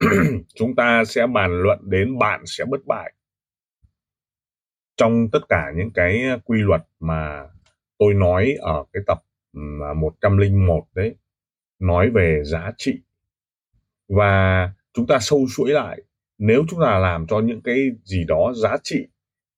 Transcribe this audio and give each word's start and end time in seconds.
chúng 0.54 0.74
ta 0.74 1.04
sẽ 1.04 1.26
bàn 1.26 1.62
luận 1.62 1.78
đến 1.82 2.18
bạn 2.18 2.42
sẽ 2.46 2.64
bất 2.64 2.86
bại. 2.86 3.12
Trong 4.96 5.28
tất 5.32 5.40
cả 5.48 5.72
những 5.76 5.90
cái 5.94 6.24
quy 6.44 6.58
luật 6.62 6.82
mà 7.00 7.46
tôi 7.98 8.14
nói 8.14 8.56
ở 8.60 8.84
cái 8.92 9.02
tập 9.06 9.22
101 9.96 10.84
à, 10.84 10.90
đấy, 10.94 11.14
nói 11.78 12.10
về 12.10 12.42
giá 12.44 12.72
trị. 12.76 12.98
Và 14.08 14.70
chúng 14.92 15.06
ta 15.06 15.18
sâu 15.20 15.46
chuỗi 15.56 15.70
lại, 15.70 16.02
nếu 16.38 16.64
chúng 16.68 16.80
ta 16.80 16.98
làm 16.98 17.26
cho 17.26 17.40
những 17.40 17.60
cái 17.62 17.90
gì 18.04 18.24
đó 18.24 18.52
giá 18.56 18.76
trị 18.82 19.06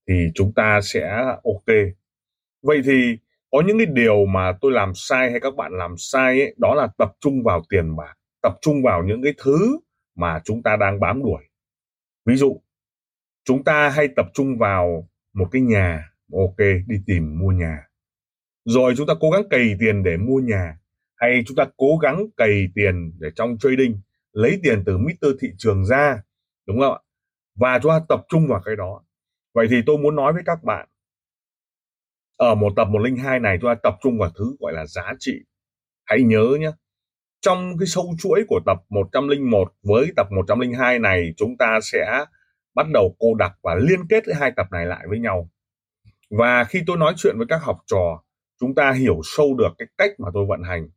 thì 0.09 0.15
chúng 0.35 0.53
ta 0.53 0.81
sẽ 0.83 1.25
ok. 1.45 1.77
Vậy 2.63 2.81
thì 2.85 3.19
có 3.51 3.63
những 3.67 3.79
cái 3.79 3.87
điều 3.87 4.27
mà 4.27 4.53
tôi 4.61 4.73
làm 4.73 4.93
sai 4.95 5.31
hay 5.31 5.41
các 5.41 5.55
bạn 5.57 5.73
làm 5.73 5.95
sai 5.99 6.41
ấy, 6.41 6.55
đó 6.59 6.75
là 6.75 6.89
tập 6.99 7.13
trung 7.21 7.43
vào 7.43 7.63
tiền 7.69 7.97
bạc, 7.97 8.15
tập 8.43 8.53
trung 8.61 8.83
vào 8.83 9.03
những 9.03 9.23
cái 9.23 9.35
thứ 9.39 9.79
mà 10.19 10.41
chúng 10.45 10.63
ta 10.63 10.77
đang 10.77 11.01
bám 11.01 11.23
đuổi. 11.23 11.45
Ví 12.27 12.37
dụ, 12.37 12.61
chúng 13.45 13.65
ta 13.65 13.89
hay 13.89 14.09
tập 14.17 14.27
trung 14.35 14.59
vào 14.59 15.09
một 15.35 15.49
cái 15.53 15.63
nhà, 15.63 16.13
ok, 16.33 16.59
đi 16.87 16.97
tìm 17.07 17.39
mua 17.39 17.53
nhà. 17.53 17.89
Rồi 18.65 18.95
chúng 18.97 19.07
ta 19.07 19.15
cố 19.21 19.31
gắng 19.31 19.49
cày 19.51 19.77
tiền 19.81 20.03
để 20.03 20.17
mua 20.17 20.41
nhà, 20.41 20.79
hay 21.17 21.43
chúng 21.47 21.57
ta 21.57 21.67
cố 21.77 21.97
gắng 22.03 22.27
cày 22.37 22.69
tiền 22.75 23.13
để 23.19 23.29
trong 23.37 23.59
trading, 23.59 24.01
lấy 24.33 24.61
tiền 24.63 24.83
từ 24.87 24.99
Mr. 24.99 25.27
thị 25.41 25.49
trường 25.59 25.85
ra, 25.87 26.23
đúng 26.67 26.81
không 26.81 26.93
ạ? 26.93 27.01
Và 27.55 27.79
chúng 27.83 27.91
ta 27.91 28.01
tập 28.09 28.21
trung 28.29 28.47
vào 28.49 28.63
cái 28.65 28.77
đó. 28.77 29.05
Vậy 29.55 29.67
thì 29.71 29.77
tôi 29.87 29.99
muốn 29.99 30.17
nói 30.17 30.33
với 30.33 30.43
các 30.47 30.65
bạn, 30.65 30.89
ở 32.37 32.55
một 32.55 32.73
tập 32.77 32.85
102 32.85 33.41
này 33.41 33.59
chúng 33.61 33.71
ta 33.71 33.75
tập 33.83 33.99
trung 34.03 34.19
vào 34.19 34.31
thứ 34.39 34.57
gọi 34.61 34.73
là 34.73 34.87
giá 34.87 35.15
trị. 35.19 35.33
Hãy 36.05 36.23
nhớ 36.23 36.57
nhé, 36.61 36.71
trong 37.41 37.79
cái 37.79 37.87
sâu 37.87 38.15
chuỗi 38.19 38.45
của 38.49 38.61
tập 38.67 38.79
101 38.89 39.73
với 39.83 40.13
tập 40.17 40.27
102 40.31 40.99
này 40.99 41.35
chúng 41.37 41.57
ta 41.57 41.79
sẽ 41.83 42.25
bắt 42.75 42.87
đầu 42.93 43.17
cô 43.19 43.35
đặc 43.35 43.53
và 43.63 43.75
liên 43.75 44.07
kết 44.09 44.25
hai 44.41 44.53
tập 44.57 44.67
này 44.71 44.87
lại 44.87 45.05
với 45.09 45.19
nhau. 45.19 45.51
Và 46.31 46.65
khi 46.65 46.83
tôi 46.87 46.97
nói 46.97 47.15
chuyện 47.17 47.39
với 47.39 47.47
các 47.49 47.63
học 47.63 47.79
trò, 47.87 48.23
chúng 48.61 48.75
ta 48.75 48.93
hiểu 48.93 49.21
sâu 49.25 49.55
được 49.55 49.71
cái 49.79 49.89
cách 49.99 50.11
mà 50.19 50.29
tôi 50.35 50.47
vận 50.49 50.63
hành. 50.63 50.89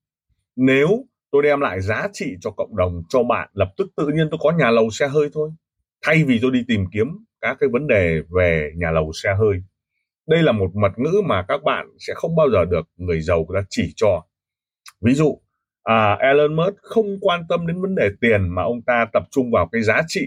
Nếu 0.56 1.06
tôi 1.32 1.44
đem 1.44 1.60
lại 1.60 1.82
giá 1.82 2.08
trị 2.14 2.36
cho 2.42 2.52
cộng 2.52 2.76
đồng, 2.76 3.04
cho 3.10 3.24
bạn, 3.24 3.50
lập 3.54 3.74
tức 3.78 3.88
tự 3.98 4.08
nhiên 4.08 4.28
tôi 4.32 4.40
có 4.44 4.52
nhà 4.52 4.72
lầu 4.72 4.90
xe 4.90 5.08
hơi 5.08 5.30
thôi. 5.34 5.52
Thay 6.02 6.24
vì 6.24 6.40
tôi 6.42 6.52
đi 6.52 6.64
tìm 6.68 6.86
kiếm 6.92 7.08
các 7.42 7.58
cái 7.60 7.70
vấn 7.74 7.88
đề 7.88 8.22
về 8.36 8.72
nhà 8.76 8.92
lầu 8.92 9.12
xe 9.24 9.36
hơi. 9.40 9.64
Đây 10.28 10.44
là 10.44 10.52
một 10.52 10.76
mật 10.76 10.92
ngữ 10.98 11.22
mà 11.26 11.46
các 11.48 11.64
bạn 11.64 11.88
sẽ 12.00 12.14
không 12.16 12.36
bao 12.36 12.50
giờ 12.50 12.66
được 12.66 12.90
người 12.98 13.22
giàu 13.22 13.46
người 13.50 13.62
ta 13.62 13.68
chỉ 13.70 13.94
cho. 13.96 14.26
Ví 15.02 15.14
dụ, 15.14 15.41
à, 15.84 16.18
Elon 16.20 16.56
Musk 16.56 16.76
không 16.82 17.20
quan 17.22 17.42
tâm 17.50 17.68
đến 17.68 17.82
vấn 17.82 17.96
đề 17.96 18.10
tiền 18.22 18.50
mà 18.56 18.64
ông 18.64 18.82
ta 18.82 19.06
tập 19.14 19.24
trung 19.32 19.52
vào 19.52 19.70
cái 19.72 19.82
giá 19.82 20.02
trị 20.08 20.22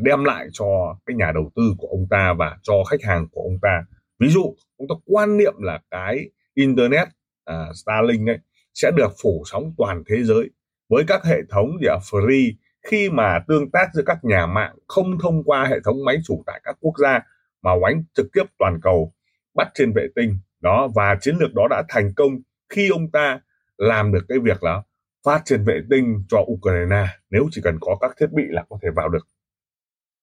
đem 0.00 0.24
lại 0.24 0.46
cho 0.52 0.66
cái 1.06 1.16
nhà 1.16 1.32
đầu 1.34 1.52
tư 1.56 1.62
của 1.78 1.88
ông 1.88 2.06
ta 2.10 2.34
và 2.38 2.58
cho 2.62 2.74
khách 2.90 3.02
hàng 3.02 3.26
của 3.32 3.40
ông 3.40 3.58
ta. 3.62 3.84
Ví 4.18 4.28
dụ, 4.28 4.54
ông 4.76 4.88
ta 4.88 4.94
quan 5.04 5.36
niệm 5.36 5.54
là 5.58 5.80
cái 5.90 6.30
internet 6.54 7.08
à, 7.44 7.66
Starlink 7.74 8.28
ấy 8.28 8.38
sẽ 8.74 8.90
được 8.96 9.12
phủ 9.22 9.42
sóng 9.46 9.74
toàn 9.78 10.02
thế 10.06 10.22
giới 10.22 10.50
với 10.88 11.04
các 11.08 11.24
hệ 11.24 11.36
thống 11.50 11.70
gì 11.80 11.88
free 12.10 12.52
khi 12.90 13.10
mà 13.10 13.38
tương 13.48 13.70
tác 13.70 13.88
giữa 13.94 14.02
các 14.06 14.18
nhà 14.22 14.46
mạng 14.46 14.76
không 14.86 15.18
thông 15.22 15.44
qua 15.44 15.64
hệ 15.64 15.76
thống 15.84 16.04
máy 16.04 16.16
chủ 16.24 16.42
tại 16.46 16.60
các 16.64 16.76
quốc 16.80 16.94
gia 16.98 17.20
mà 17.62 17.72
oánh 17.72 18.04
trực 18.14 18.26
tiếp 18.32 18.44
toàn 18.58 18.78
cầu 18.82 19.12
bắt 19.54 19.68
trên 19.74 19.92
vệ 19.92 20.06
tinh 20.16 20.38
đó 20.60 20.88
và 20.94 21.16
chiến 21.20 21.36
lược 21.40 21.54
đó 21.54 21.66
đã 21.70 21.82
thành 21.88 22.12
công 22.16 22.30
khi 22.68 22.88
ông 22.88 23.10
ta 23.10 23.40
làm 23.78 24.12
được 24.12 24.24
cái 24.28 24.38
việc 24.38 24.62
là 24.62 24.82
phát 25.24 25.42
trên 25.44 25.64
vệ 25.64 25.80
tinh 25.90 26.24
cho 26.28 26.44
Ukraine 26.52 27.06
nếu 27.30 27.48
chỉ 27.50 27.60
cần 27.64 27.78
có 27.80 27.96
các 28.00 28.10
thiết 28.20 28.32
bị 28.32 28.42
là 28.48 28.64
có 28.68 28.78
thể 28.82 28.88
vào 28.96 29.08
được. 29.08 29.28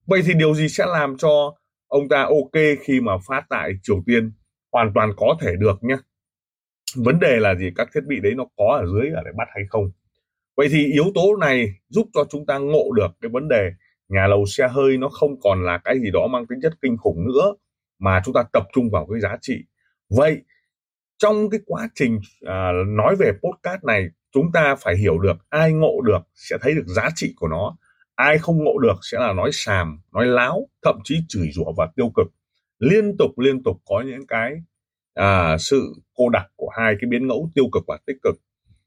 Vậy 0.05 0.21
thì 0.25 0.33
điều 0.33 0.53
gì 0.53 0.67
sẽ 0.69 0.85
làm 0.85 1.17
cho 1.17 1.55
ông 1.87 2.09
ta 2.09 2.21
ok 2.23 2.61
khi 2.81 3.01
mà 3.01 3.13
phát 3.27 3.45
tại 3.49 3.71
Triều 3.83 4.03
Tiên 4.05 4.31
hoàn 4.71 4.91
toàn 4.95 5.11
có 5.17 5.35
thể 5.41 5.55
được 5.59 5.83
nhé. 5.83 5.97
Vấn 6.95 7.19
đề 7.19 7.39
là 7.39 7.55
gì? 7.55 7.69
Các 7.75 7.89
thiết 7.93 8.01
bị 8.07 8.19
đấy 8.19 8.33
nó 8.35 8.45
có 8.57 8.79
ở 8.81 8.85
dưới 8.85 9.11
ở 9.15 9.21
để 9.25 9.31
bắt 9.37 9.47
hay 9.55 9.63
không? 9.69 9.91
Vậy 10.57 10.67
thì 10.71 10.85
yếu 10.85 11.05
tố 11.15 11.35
này 11.35 11.73
giúp 11.89 12.07
cho 12.13 12.25
chúng 12.29 12.45
ta 12.45 12.57
ngộ 12.57 12.91
được 12.95 13.07
cái 13.21 13.29
vấn 13.29 13.47
đề 13.47 13.71
nhà 14.09 14.27
lầu 14.27 14.45
xe 14.45 14.67
hơi 14.67 14.97
nó 14.97 15.09
không 15.09 15.39
còn 15.41 15.63
là 15.63 15.77
cái 15.77 15.99
gì 15.99 16.11
đó 16.13 16.27
mang 16.27 16.47
tính 16.47 16.59
chất 16.61 16.73
kinh 16.81 16.97
khủng 16.97 17.25
nữa, 17.27 17.53
mà 17.99 18.21
chúng 18.25 18.33
ta 18.33 18.43
tập 18.53 18.63
trung 18.73 18.89
vào 18.91 19.07
cái 19.11 19.19
giá 19.21 19.37
trị. 19.41 19.63
Vậy 20.09 20.41
trong 21.21 21.49
cái 21.49 21.59
quá 21.65 21.89
trình 21.95 22.19
à, 22.45 22.71
nói 22.87 23.15
về 23.15 23.31
podcast 23.31 23.83
này 23.83 24.07
chúng 24.33 24.51
ta 24.53 24.75
phải 24.79 24.97
hiểu 24.97 25.19
được 25.19 25.37
ai 25.49 25.73
ngộ 25.73 26.01
được 26.01 26.19
sẽ 26.35 26.57
thấy 26.61 26.73
được 26.73 26.85
giá 26.87 27.09
trị 27.15 27.33
của 27.35 27.47
nó. 27.47 27.77
Ai 28.15 28.37
không 28.37 28.63
ngộ 28.63 28.77
được 28.77 28.95
sẽ 29.01 29.19
là 29.19 29.33
nói 29.33 29.49
xàm 29.53 30.01
nói 30.13 30.25
láo 30.25 30.67
thậm 30.83 30.99
chí 31.03 31.19
chửi 31.29 31.47
rủa 31.51 31.73
và 31.77 31.89
tiêu 31.95 32.11
cực. 32.15 32.27
Liên 32.79 33.17
tục 33.17 33.39
liên 33.39 33.63
tục 33.63 33.77
có 33.85 34.03
những 34.07 34.27
cái 34.27 34.53
à, 35.13 35.57
sự 35.57 35.93
cô 36.15 36.29
đặc 36.29 36.45
của 36.55 36.69
hai 36.77 36.95
cái 37.01 37.07
biến 37.09 37.27
ngẫu 37.27 37.49
tiêu 37.55 37.65
cực 37.71 37.83
và 37.87 37.97
tích 38.05 38.17
cực. 38.23 38.35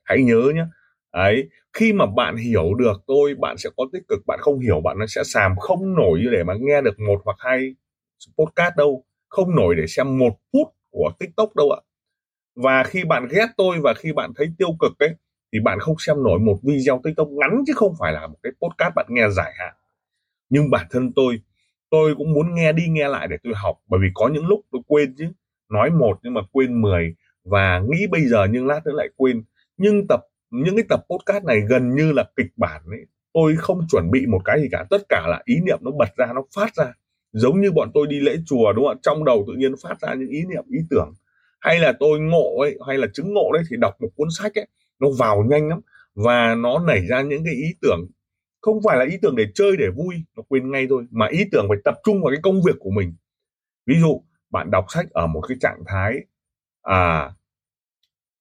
Hãy 0.02 0.22
nhớ 0.22 0.52
nhé 0.54 0.64
ấy 1.10 1.48
khi 1.72 1.92
mà 1.92 2.06
bạn 2.16 2.36
hiểu 2.36 2.74
được 2.74 3.02
tôi 3.06 3.34
bạn 3.34 3.58
sẽ 3.58 3.70
có 3.76 3.84
tích 3.92 4.02
cực 4.08 4.18
bạn 4.26 4.38
không 4.42 4.58
hiểu 4.60 4.80
bạn 4.80 4.98
nó 4.98 5.06
sẽ 5.06 5.24
xàm. 5.24 5.56
Không 5.58 5.94
nổi 5.94 6.20
để 6.32 6.44
mà 6.44 6.54
nghe 6.60 6.80
được 6.80 7.00
một 7.00 7.20
hoặc 7.24 7.36
hai 7.38 7.74
podcast 8.38 8.76
đâu. 8.76 9.04
Không 9.28 9.56
nổi 9.56 9.74
để 9.74 9.86
xem 9.86 10.18
một 10.18 10.32
phút 10.52 10.68
của 10.90 11.12
tiktok 11.18 11.56
đâu 11.56 11.70
ạ 11.70 11.80
và 12.56 12.84
khi 12.84 13.04
bạn 13.04 13.28
ghét 13.30 13.46
tôi 13.56 13.80
và 13.80 13.94
khi 13.94 14.12
bạn 14.12 14.32
thấy 14.36 14.46
tiêu 14.58 14.68
cực 14.80 14.98
ấy, 14.98 15.14
thì 15.52 15.60
bạn 15.60 15.78
không 15.80 15.96
xem 15.98 16.22
nổi 16.22 16.38
một 16.38 16.58
video 16.62 17.00
tiktok 17.04 17.28
ngắn 17.28 17.64
chứ 17.66 17.72
không 17.76 17.94
phải 17.98 18.12
là 18.12 18.26
một 18.26 18.36
cái 18.42 18.52
podcast 18.62 18.94
bạn 18.94 19.06
nghe 19.08 19.28
dài 19.30 19.52
hạn. 19.58 19.74
Nhưng 20.48 20.70
bản 20.70 20.86
thân 20.90 21.12
tôi 21.12 21.40
tôi 21.90 22.14
cũng 22.18 22.32
muốn 22.32 22.54
nghe 22.54 22.72
đi 22.72 22.82
nghe 22.88 23.08
lại 23.08 23.28
để 23.28 23.36
tôi 23.44 23.52
học, 23.56 23.76
bởi 23.88 24.00
vì 24.02 24.08
có 24.14 24.28
những 24.28 24.46
lúc 24.46 24.60
tôi 24.72 24.82
quên 24.86 25.14
chứ. 25.18 25.24
Nói 25.72 25.90
một 25.90 26.18
nhưng 26.22 26.34
mà 26.34 26.40
quên 26.52 26.82
10 26.82 27.14
và 27.44 27.82
nghĩ 27.90 28.06
bây 28.06 28.24
giờ 28.24 28.46
nhưng 28.50 28.66
lát 28.66 28.80
nữa 28.86 28.92
lại 28.94 29.08
quên. 29.16 29.42
Nhưng 29.76 30.06
tập, 30.08 30.20
những 30.50 30.76
cái 30.76 30.84
tập 30.88 31.00
podcast 31.10 31.44
này 31.44 31.60
gần 31.68 31.94
như 31.94 32.12
là 32.12 32.24
kịch 32.36 32.52
bản 32.56 32.82
ấy, 32.86 33.06
tôi 33.32 33.56
không 33.56 33.80
chuẩn 33.90 34.10
bị 34.10 34.26
một 34.26 34.40
cái 34.44 34.60
gì 34.60 34.68
cả. 34.72 34.84
Tất 34.90 35.02
cả 35.08 35.26
là 35.28 35.42
ý 35.44 35.54
niệm 35.66 35.78
nó 35.80 35.90
bật 35.90 36.16
ra, 36.16 36.26
nó 36.34 36.42
phát 36.56 36.74
ra. 36.74 36.92
Giống 37.32 37.60
như 37.60 37.72
bọn 37.72 37.90
tôi 37.94 38.06
đi 38.06 38.20
lễ 38.20 38.36
chùa, 38.46 38.72
đúng 38.72 38.84
không 38.84 38.96
ạ? 38.96 39.00
Trong 39.02 39.24
đầu 39.24 39.44
tự 39.46 39.52
nhiên 39.52 39.74
phát 39.82 40.00
ra 40.00 40.14
những 40.14 40.28
ý 40.28 40.44
niệm, 40.48 40.64
ý 40.70 40.78
tưởng 40.90 41.12
hay 41.64 41.80
là 41.80 41.92
tôi 42.00 42.20
ngộ 42.20 42.60
ấy 42.60 42.78
hay 42.86 42.98
là 42.98 43.06
chứng 43.14 43.34
ngộ 43.34 43.52
đấy 43.52 43.62
thì 43.70 43.76
đọc 43.76 43.94
một 44.00 44.08
cuốn 44.16 44.28
sách 44.38 44.54
ấy 44.54 44.66
nó 45.00 45.08
vào 45.18 45.44
nhanh 45.50 45.68
lắm. 45.68 45.80
Và 46.14 46.54
nó 46.54 46.78
nảy 46.78 47.06
ra 47.06 47.22
những 47.22 47.44
cái 47.44 47.54
ý 47.54 47.68
tưởng 47.82 48.00
không 48.60 48.78
phải 48.84 48.98
là 48.98 49.04
ý 49.04 49.18
tưởng 49.22 49.36
để 49.36 49.46
chơi 49.54 49.76
để 49.78 49.86
vui 49.96 50.14
nó 50.36 50.42
quên 50.48 50.70
ngay 50.70 50.86
thôi 50.90 51.06
mà 51.10 51.26
ý 51.30 51.44
tưởng 51.52 51.66
phải 51.68 51.78
tập 51.84 51.94
trung 52.04 52.22
vào 52.22 52.30
cái 52.30 52.40
công 52.42 52.62
việc 52.62 52.76
của 52.80 52.90
mình. 52.90 53.14
Ví 53.86 53.94
dụ 54.00 54.22
bạn 54.50 54.70
đọc 54.70 54.84
sách 54.88 55.06
ở 55.10 55.26
một 55.26 55.40
cái 55.48 55.56
trạng 55.60 55.82
thái 55.86 56.14
à 56.82 57.30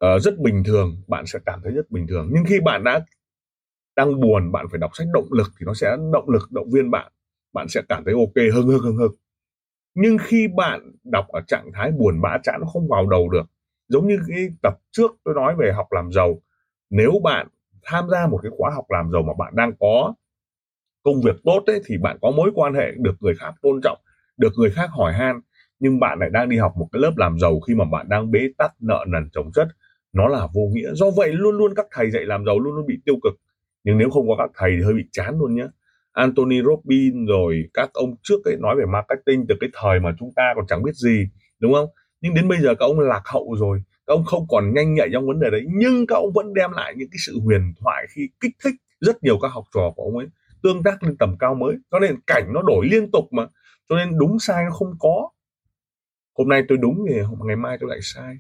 uh, 0.06 0.22
rất 0.22 0.40
bình 0.40 0.64
thường 0.64 1.04
bạn 1.08 1.26
sẽ 1.26 1.40
cảm 1.46 1.60
thấy 1.64 1.74
rất 1.74 1.92
bình 1.92 2.08
thường. 2.08 2.30
Nhưng 2.34 2.44
khi 2.48 2.60
bạn 2.60 2.84
đã 2.84 3.06
đang 3.96 4.20
buồn 4.20 4.52
bạn 4.52 4.66
phải 4.72 4.80
đọc 4.80 4.92
sách 4.94 5.08
động 5.14 5.28
lực 5.32 5.48
thì 5.60 5.66
nó 5.66 5.74
sẽ 5.74 5.98
động 6.14 6.30
lực 6.30 6.52
động 6.52 6.72
viên 6.72 6.92
bạn. 6.92 7.12
Bạn 7.54 7.68
sẽ 7.70 7.82
cảm 7.90 8.04
thấy 8.06 8.14
ok 8.14 8.54
hưng 8.54 8.68
hưng 8.68 8.80
hưng 8.80 8.98
hưng 8.98 9.16
nhưng 9.96 10.18
khi 10.18 10.48
bạn 10.48 10.92
đọc 11.04 11.28
ở 11.28 11.42
trạng 11.48 11.72
thái 11.74 11.92
buồn 11.92 12.22
bã 12.22 12.38
chán 12.44 12.62
nó 12.62 12.68
không 12.68 12.88
vào 12.88 13.08
đầu 13.08 13.30
được. 13.30 13.46
Giống 13.88 14.08
như 14.08 14.18
cái 14.28 14.48
tập 14.62 14.78
trước 14.92 15.12
tôi 15.24 15.36
nói 15.36 15.56
về 15.60 15.72
học 15.72 15.88
làm 15.92 16.12
giàu. 16.12 16.42
Nếu 16.90 17.12
bạn 17.24 17.48
tham 17.84 18.10
gia 18.10 18.28
một 18.28 18.40
cái 18.44 18.52
khóa 18.58 18.72
học 18.76 18.86
làm 18.90 19.12
giàu 19.12 19.22
mà 19.22 19.34
bạn 19.38 19.56
đang 19.56 19.72
có 19.80 20.14
công 21.04 21.22
việc 21.22 21.36
tốt 21.44 21.64
ấy, 21.68 21.82
thì 21.86 21.98
bạn 21.98 22.18
có 22.22 22.32
mối 22.32 22.52
quan 22.56 22.74
hệ 22.74 22.92
được 22.98 23.16
người 23.20 23.36
khác 23.36 23.54
tôn 23.62 23.82
trọng 23.84 23.98
được 24.38 24.54
người 24.58 24.72
khác 24.72 24.90
hỏi 24.94 25.14
han. 25.14 25.42
Nhưng 25.80 26.00
bạn 26.00 26.20
lại 26.20 26.30
đang 26.30 26.50
đi 26.50 26.58
học 26.58 26.74
một 26.78 26.88
cái 26.92 27.00
lớp 27.02 27.14
làm 27.18 27.40
giàu 27.40 27.60
khi 27.60 27.76
mà 27.76 27.86
bạn 27.86 28.10
đang 28.10 28.32
bế 28.32 28.40
tắc 28.58 28.72
nợ 28.80 29.06
nần 29.08 29.30
chồng 29.34 29.52
chất. 29.54 29.68
Nó 30.14 30.28
là 30.28 30.48
vô 30.54 30.62
nghĩa. 30.74 30.94
Do 30.94 31.06
vậy 31.18 31.34
luôn 31.34 31.56
luôn 31.56 31.74
các 31.76 31.86
thầy 31.92 32.12
dạy 32.12 32.24
làm 32.26 32.46
giàu 32.46 32.60
luôn 32.60 32.76
luôn 32.76 32.86
bị 32.86 33.00
tiêu 33.06 33.16
cực. 33.24 33.34
Nhưng 33.84 33.98
nếu 33.98 34.10
không 34.10 34.28
có 34.28 34.36
các 34.38 34.52
thầy 34.56 34.72
thì 34.78 34.84
hơi 34.84 34.94
bị 34.94 35.04
chán 35.12 35.40
luôn 35.40 35.56
nhé 35.56 35.68
Anthony 36.14 36.62
Robbins 36.62 37.16
rồi 37.28 37.70
các 37.74 37.94
ông 37.94 38.16
trước 38.24 38.46
ấy 38.46 38.56
nói 38.60 38.76
về 38.80 38.86
marketing 38.86 39.46
từ 39.50 39.56
cái 39.60 39.70
thời 39.74 40.00
mà 40.00 40.16
chúng 40.20 40.32
ta 40.36 40.54
còn 40.56 40.66
chẳng 40.68 40.84
biết 40.84 40.96
gì, 40.96 41.28
đúng 41.60 41.74
không? 41.74 41.90
Nhưng 42.22 42.34
đến 42.34 42.48
bây 42.48 42.62
giờ 42.62 42.76
các 42.80 42.86
ông 42.86 43.00
lạc 43.00 43.22
hậu 43.26 43.56
rồi, 43.60 43.84
các 44.08 44.14
ông 44.14 44.24
không 44.26 44.46
còn 44.50 44.74
nhanh 44.74 44.94
nhạy 44.94 45.10
trong 45.14 45.28
vấn 45.28 45.40
đề 45.40 45.50
đấy, 45.50 45.62
nhưng 45.76 46.08
các 46.08 46.16
ông 46.16 46.34
vẫn 46.34 46.54
đem 46.54 46.72
lại 46.72 46.94
những 46.98 47.10
cái 47.12 47.18
sự 47.26 47.40
huyền 47.40 47.74
thoại 47.80 48.06
khi 48.10 48.30
kích 48.40 48.56
thích 48.64 48.76
rất 49.00 49.24
nhiều 49.24 49.38
các 49.42 49.48
học 49.48 49.64
trò 49.74 49.92
của 49.96 50.04
ông 50.04 50.18
ấy, 50.18 50.28
tương 50.64 50.84
tác 50.84 51.04
lên 51.04 51.18
tầm 51.18 51.36
cao 51.40 51.56
mới. 51.56 51.76
Cho 51.92 52.00
nên 52.00 52.16
cảnh 52.28 52.54
nó 52.54 52.62
đổi 52.62 52.88
liên 52.88 53.12
tục 53.12 53.26
mà, 53.32 53.48
cho 53.90 53.96
nên 53.96 54.18
đúng 54.18 54.40
sai 54.40 54.64
nó 54.64 54.72
không 54.72 54.94
có. 55.00 55.30
Hôm 56.38 56.50
nay 56.50 56.64
tôi 56.68 56.78
đúng 56.78 57.06
thì 57.10 57.16
ngày 57.46 57.56
mai 57.56 57.78
tôi 57.82 57.90
lại 57.90 58.00
sai. 58.02 58.38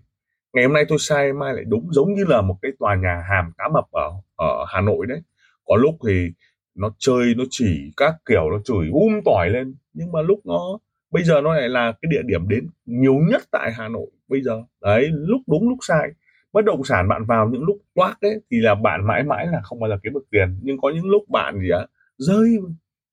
Ngày 0.54 0.66
hôm 0.66 0.74
nay 0.74 0.86
tôi 0.88 0.98
sai, 1.02 1.34
mai 1.34 1.54
lại 1.54 1.64
đúng, 1.68 1.88
giống 1.92 2.14
như 2.14 2.26
là 2.28 2.42
một 2.42 2.56
cái 2.62 2.72
tòa 2.80 2.96
nhà 2.96 3.24
hàm 3.30 3.52
cá 3.58 3.68
mập 3.74 3.92
ở 3.92 4.12
ở 4.36 4.66
Hà 4.68 4.81
Nội 4.81 5.06
đấy. 5.06 5.22
Có 5.66 5.76
lúc 5.76 5.96
thì 6.08 6.30
nó 6.75 6.96
chơi, 7.00 7.36
nó 7.38 7.44
chỉ 7.50 7.92
các 7.98 8.16
kiểu, 8.25 8.50
nó 8.52 8.60
chửi 8.66 8.90
um 8.92 9.14
tỏi 9.25 9.50
lên. 9.50 9.75
Nhưng 9.94 10.12
mà 10.12 10.22
lúc 10.22 10.40
nó, 10.46 10.80
bây 11.12 11.24
giờ 11.24 11.42
nó 11.42 11.54
lại 11.56 11.70
là 11.70 11.94
cái 12.02 12.10
địa 12.12 12.22
điểm 12.25 12.48
đến 12.48 12.70
nhiều 12.86 13.16
nhất 13.30 13.42
tại 13.52 13.72
Hà 13.74 13.88
Nội 13.88 14.12
bây 14.28 14.42
giờ. 14.42 14.64
Đấy, 14.81 15.10
lúc 15.12 15.42
đúng, 15.48 15.70
lúc 15.70 15.78
sai. 15.81 16.10
Bất 16.54 16.66
động 16.66 16.84
sản 16.84 17.08
bạn 17.08 17.25
vào 17.25 17.50
những 17.50 17.64
lúc 17.64 17.78
toác 17.96 18.18
đấy 18.22 18.42
thì 18.52 18.58
là 18.60 18.75
bạn 18.75 19.08
mãi 19.08 19.24
mãi 19.24 19.48
là 19.48 19.62
không 19.64 19.80
bao 19.80 19.90
giờ 19.90 19.98
kiếm 20.04 20.14
được 20.14 20.25
tiền. 20.31 20.60
Nhưng 20.62 20.78
có 20.81 20.90
những 20.90 21.10
lúc 21.10 21.30
bạn 21.30 21.60
gì 21.60 21.70
á, 21.70 21.86
rơi 22.18 22.58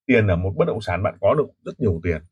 tiền 0.06 0.26
ở 0.26 0.36
một 0.36 0.52
bất 0.56 0.64
động 0.68 0.80
sản 0.80 1.02
bạn 1.02 1.14
có 1.20 1.34
được 1.34 1.46
rất 1.64 1.80
nhiều 1.80 2.00
tiền. 2.02 2.22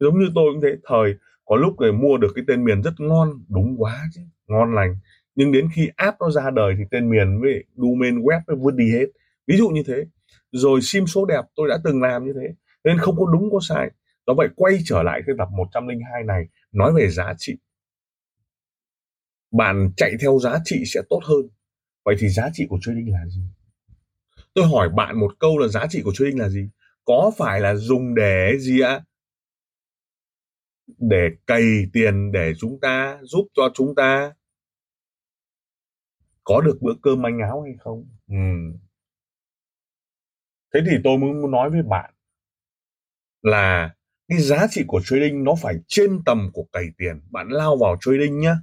Giống 0.00 0.18
như 0.18 0.26
tôi 0.34 0.44
cũng 0.52 0.60
thế, 0.62 0.68
thời 0.88 1.14
có 1.44 1.56
lúc 1.56 1.74
người 1.78 1.92
mua 1.92 2.16
được 2.16 2.32
cái 2.34 2.44
tên 2.48 2.64
miền 2.64 2.82
rất 2.82 2.94
ngon, 2.98 3.28
đúng 3.48 3.74
quá 3.78 4.02
chứ, 4.14 4.20
ngon 4.46 4.74
lành. 4.74 4.96
Nhưng 5.34 5.52
đến 5.52 5.68
khi 5.74 5.88
app 5.96 6.16
nó 6.20 6.30
ra 6.30 6.50
đời 6.50 6.74
thì 6.78 6.84
tên 6.90 7.10
miền 7.10 7.40
với 7.40 7.64
domain 7.76 8.18
web 8.18 8.40
nó 8.46 8.54
vứt 8.54 8.74
đi 8.74 8.92
hết. 8.92 9.06
Ví 9.46 9.56
dụ 9.56 9.68
như 9.68 9.82
thế 9.86 10.04
rồi 10.56 10.80
sim 10.82 11.06
số 11.06 11.24
đẹp, 11.24 11.42
tôi 11.56 11.68
đã 11.68 11.78
từng 11.84 12.02
làm 12.02 12.24
như 12.24 12.32
thế, 12.40 12.54
nên 12.84 12.98
không 12.98 13.16
có 13.18 13.26
đúng 13.32 13.50
có 13.52 13.58
sai. 13.68 13.90
Do 14.26 14.34
vậy 14.36 14.48
quay 14.56 14.78
trở 14.84 15.02
lại 15.02 15.22
cái 15.26 15.34
tập 15.38 15.48
102 15.56 16.22
này, 16.24 16.44
nói 16.72 16.92
về 16.92 17.08
giá 17.10 17.34
trị. 17.38 17.56
Bạn 19.52 19.90
chạy 19.96 20.12
theo 20.20 20.38
giá 20.42 20.58
trị 20.64 20.82
sẽ 20.86 21.00
tốt 21.10 21.20
hơn. 21.24 21.48
Vậy 22.04 22.16
thì 22.18 22.28
giá 22.28 22.50
trị 22.52 22.66
của 22.68 22.78
trading 22.82 23.12
là 23.12 23.26
gì? 23.26 23.40
Tôi 24.54 24.66
hỏi 24.66 24.88
bạn 24.88 25.20
một 25.20 25.32
câu 25.38 25.58
là 25.58 25.68
giá 25.68 25.86
trị 25.90 26.02
của 26.04 26.12
trading 26.14 26.40
là 26.40 26.48
gì? 26.48 26.68
Có 27.04 27.32
phải 27.36 27.60
là 27.60 27.74
dùng 27.74 28.14
để 28.14 28.52
gì 28.58 28.80
ạ? 28.80 29.04
Để 30.98 31.30
cày 31.46 31.62
tiền 31.92 32.32
để 32.32 32.52
chúng 32.58 32.80
ta, 32.80 33.18
giúp 33.22 33.48
cho 33.54 33.70
chúng 33.74 33.94
ta? 33.94 34.32
Có 36.44 36.60
được 36.60 36.78
bữa 36.80 36.94
cơm 37.02 37.22
manh 37.22 37.38
áo 37.38 37.62
hay 37.62 37.74
không? 37.80 38.06
Ừ 38.28 38.36
thế 40.76 40.82
thì 40.90 40.96
tôi 41.04 41.18
muốn 41.18 41.50
nói 41.50 41.70
với 41.70 41.82
bạn 41.82 42.14
là 43.42 43.94
cái 44.28 44.38
giá 44.38 44.66
trị 44.70 44.84
của 44.86 45.00
trading 45.04 45.44
nó 45.44 45.54
phải 45.62 45.74
trên 45.86 46.22
tầm 46.26 46.50
của 46.52 46.66
cày 46.72 46.84
tiền. 46.98 47.20
Bạn 47.30 47.48
lao 47.48 47.76
vào 47.76 47.96
trading 48.00 48.40
nhá. 48.40 48.56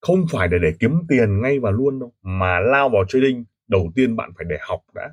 Không 0.00 0.24
phải 0.32 0.48
để 0.48 0.58
để 0.62 0.72
kiếm 0.80 0.92
tiền 1.08 1.42
ngay 1.42 1.58
và 1.58 1.70
luôn 1.70 1.98
đâu, 2.00 2.12
mà 2.22 2.60
lao 2.60 2.88
vào 2.88 3.04
trading, 3.08 3.44
đầu 3.68 3.92
tiên 3.94 4.16
bạn 4.16 4.30
phải 4.36 4.46
để 4.48 4.56
học 4.60 4.80
đã. 4.94 5.10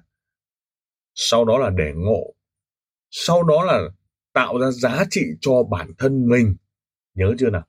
Sau 1.14 1.46
đó 1.46 1.58
là 1.58 1.70
để 1.70 1.94
ngộ. 1.96 2.34
Sau 3.10 3.44
đó 3.44 3.64
là 3.64 3.82
tạo 4.34 4.60
ra 4.60 4.72
giá 4.72 5.06
trị 5.10 5.22
cho 5.42 5.64
bản 5.64 5.92
thân 5.98 6.28
mình. 6.28 6.56
Nhớ 7.14 7.34
chưa 7.40 7.50
nào? 7.50 7.68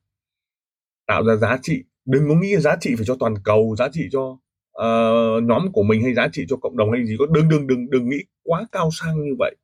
Tạo 1.06 1.24
ra 1.26 1.36
giá 1.36 1.58
trị. 1.62 1.84
Đừng 2.04 2.28
có 2.28 2.34
nghĩ 2.34 2.56
giá 2.56 2.76
trị 2.80 2.94
phải 2.96 3.04
cho 3.06 3.16
toàn 3.20 3.34
cầu, 3.44 3.76
giá 3.78 3.88
trị 3.92 4.08
cho 4.12 4.38
uh, 4.82 5.44
nhóm 5.44 5.72
của 5.72 5.82
mình 5.82 6.02
hay 6.02 6.14
giá 6.14 6.28
trị 6.32 6.44
cho 6.48 6.56
cộng 6.56 6.76
đồng 6.76 6.92
hay 6.92 7.06
gì 7.06 7.16
có 7.18 7.26
đừng 7.26 7.48
đừng 7.48 7.66
đừng 7.66 7.90
đừng 7.90 8.08
nghĩ 8.08 8.18
quá 8.42 8.66
cao 8.72 8.88
sang 8.92 9.24
như 9.24 9.34
vậy. 9.38 9.56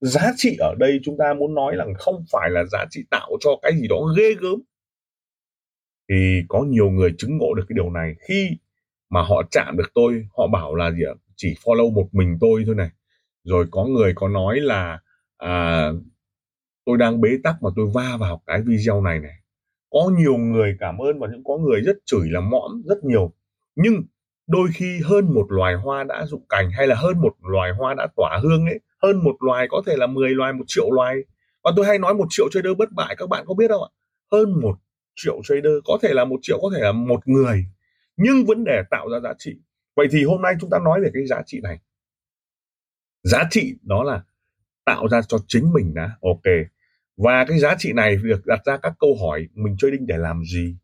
Giá 0.00 0.32
trị 0.36 0.56
ở 0.60 0.74
đây 0.78 1.00
chúng 1.02 1.16
ta 1.18 1.34
muốn 1.34 1.54
nói 1.54 1.76
là 1.76 1.86
không 1.98 2.24
phải 2.32 2.50
là 2.50 2.64
giá 2.64 2.84
trị 2.90 3.04
tạo 3.10 3.30
cho 3.40 3.50
cái 3.62 3.72
gì 3.80 3.88
đó 3.88 3.96
ghê 4.16 4.34
gớm. 4.40 4.60
Thì 6.08 6.42
có 6.48 6.62
nhiều 6.62 6.90
người 6.90 7.14
chứng 7.18 7.38
ngộ 7.38 7.54
được 7.54 7.64
cái 7.68 7.74
điều 7.74 7.90
này. 7.90 8.14
Khi 8.28 8.50
mà 9.10 9.22
họ 9.22 9.42
chạm 9.50 9.76
được 9.76 9.90
tôi 9.94 10.26
họ 10.36 10.46
bảo 10.46 10.74
là 10.74 10.90
gì 10.90 11.02
ạ? 11.02 11.14
Chỉ 11.36 11.54
follow 11.64 11.92
một 11.92 12.08
mình 12.12 12.38
tôi 12.40 12.62
thôi 12.66 12.74
này. 12.74 12.90
Rồi 13.44 13.66
có 13.70 13.84
người 13.84 14.12
có 14.14 14.28
nói 14.28 14.60
là 14.60 15.00
à, 15.36 15.88
tôi 16.84 16.98
đang 16.98 17.20
bế 17.20 17.28
tắc 17.44 17.62
mà 17.62 17.70
tôi 17.76 17.86
va 17.94 18.16
vào 18.20 18.42
cái 18.46 18.62
video 18.62 19.02
này 19.02 19.20
này. 19.20 19.34
Có 19.90 20.10
nhiều 20.18 20.36
người 20.36 20.76
cảm 20.80 20.98
ơn 20.98 21.18
và 21.18 21.28
những 21.32 21.44
có 21.44 21.56
người 21.56 21.80
rất 21.80 21.96
chửi 22.04 22.28
là 22.30 22.40
mõm 22.40 22.82
rất 22.84 23.04
nhiều. 23.04 23.32
Nhưng 23.76 24.02
đôi 24.50 24.68
khi 24.74 25.00
hơn 25.04 25.34
một 25.34 25.46
loài 25.48 25.74
hoa 25.74 26.04
đã 26.04 26.26
rụng 26.26 26.46
cành 26.48 26.70
hay 26.70 26.86
là 26.86 26.94
hơn 26.94 27.20
một 27.20 27.34
loài 27.42 27.72
hoa 27.78 27.94
đã 27.94 28.06
tỏa 28.16 28.38
hương 28.42 28.66
ấy, 28.66 28.80
hơn 29.02 29.24
một 29.24 29.36
loài 29.40 29.66
có 29.70 29.82
thể 29.86 29.96
là 29.96 30.06
10 30.06 30.30
loài, 30.30 30.52
một 30.52 30.64
triệu 30.66 30.90
loài. 30.90 31.16
Và 31.64 31.72
tôi 31.76 31.86
hay 31.86 31.98
nói 31.98 32.14
một 32.14 32.26
triệu 32.30 32.48
trader 32.50 32.76
bất 32.78 32.92
bại, 32.92 33.16
các 33.18 33.28
bạn 33.28 33.44
có 33.46 33.54
biết 33.54 33.68
không 33.68 33.82
ạ? 33.82 33.90
Hơn 34.32 34.60
một 34.60 34.78
triệu 35.16 35.40
trader, 35.44 35.72
có 35.84 35.98
thể 36.02 36.08
là 36.12 36.24
một 36.24 36.36
triệu, 36.42 36.58
có 36.62 36.70
thể 36.74 36.80
là 36.80 36.92
một 36.92 37.28
người. 37.28 37.64
Nhưng 38.16 38.44
vấn 38.46 38.64
đề 38.64 38.82
tạo 38.90 39.08
ra 39.08 39.20
giá 39.20 39.34
trị. 39.38 39.52
Vậy 39.96 40.06
thì 40.10 40.24
hôm 40.24 40.42
nay 40.42 40.54
chúng 40.60 40.70
ta 40.70 40.78
nói 40.84 41.00
về 41.00 41.10
cái 41.14 41.26
giá 41.26 41.42
trị 41.46 41.60
này. 41.62 41.78
Giá 43.22 43.44
trị 43.50 43.74
đó 43.82 44.02
là 44.02 44.22
tạo 44.84 45.08
ra 45.08 45.22
cho 45.28 45.38
chính 45.48 45.72
mình 45.72 45.94
đã. 45.94 46.10
Ok. 46.22 46.52
Và 47.16 47.44
cái 47.48 47.58
giá 47.58 47.74
trị 47.78 47.92
này 47.92 48.16
được 48.16 48.46
đặt 48.46 48.60
ra 48.64 48.76
các 48.76 48.92
câu 48.98 49.16
hỏi, 49.22 49.48
mình 49.54 49.76
trading 49.78 50.06
để 50.06 50.16
làm 50.18 50.42
gì? 50.44 50.76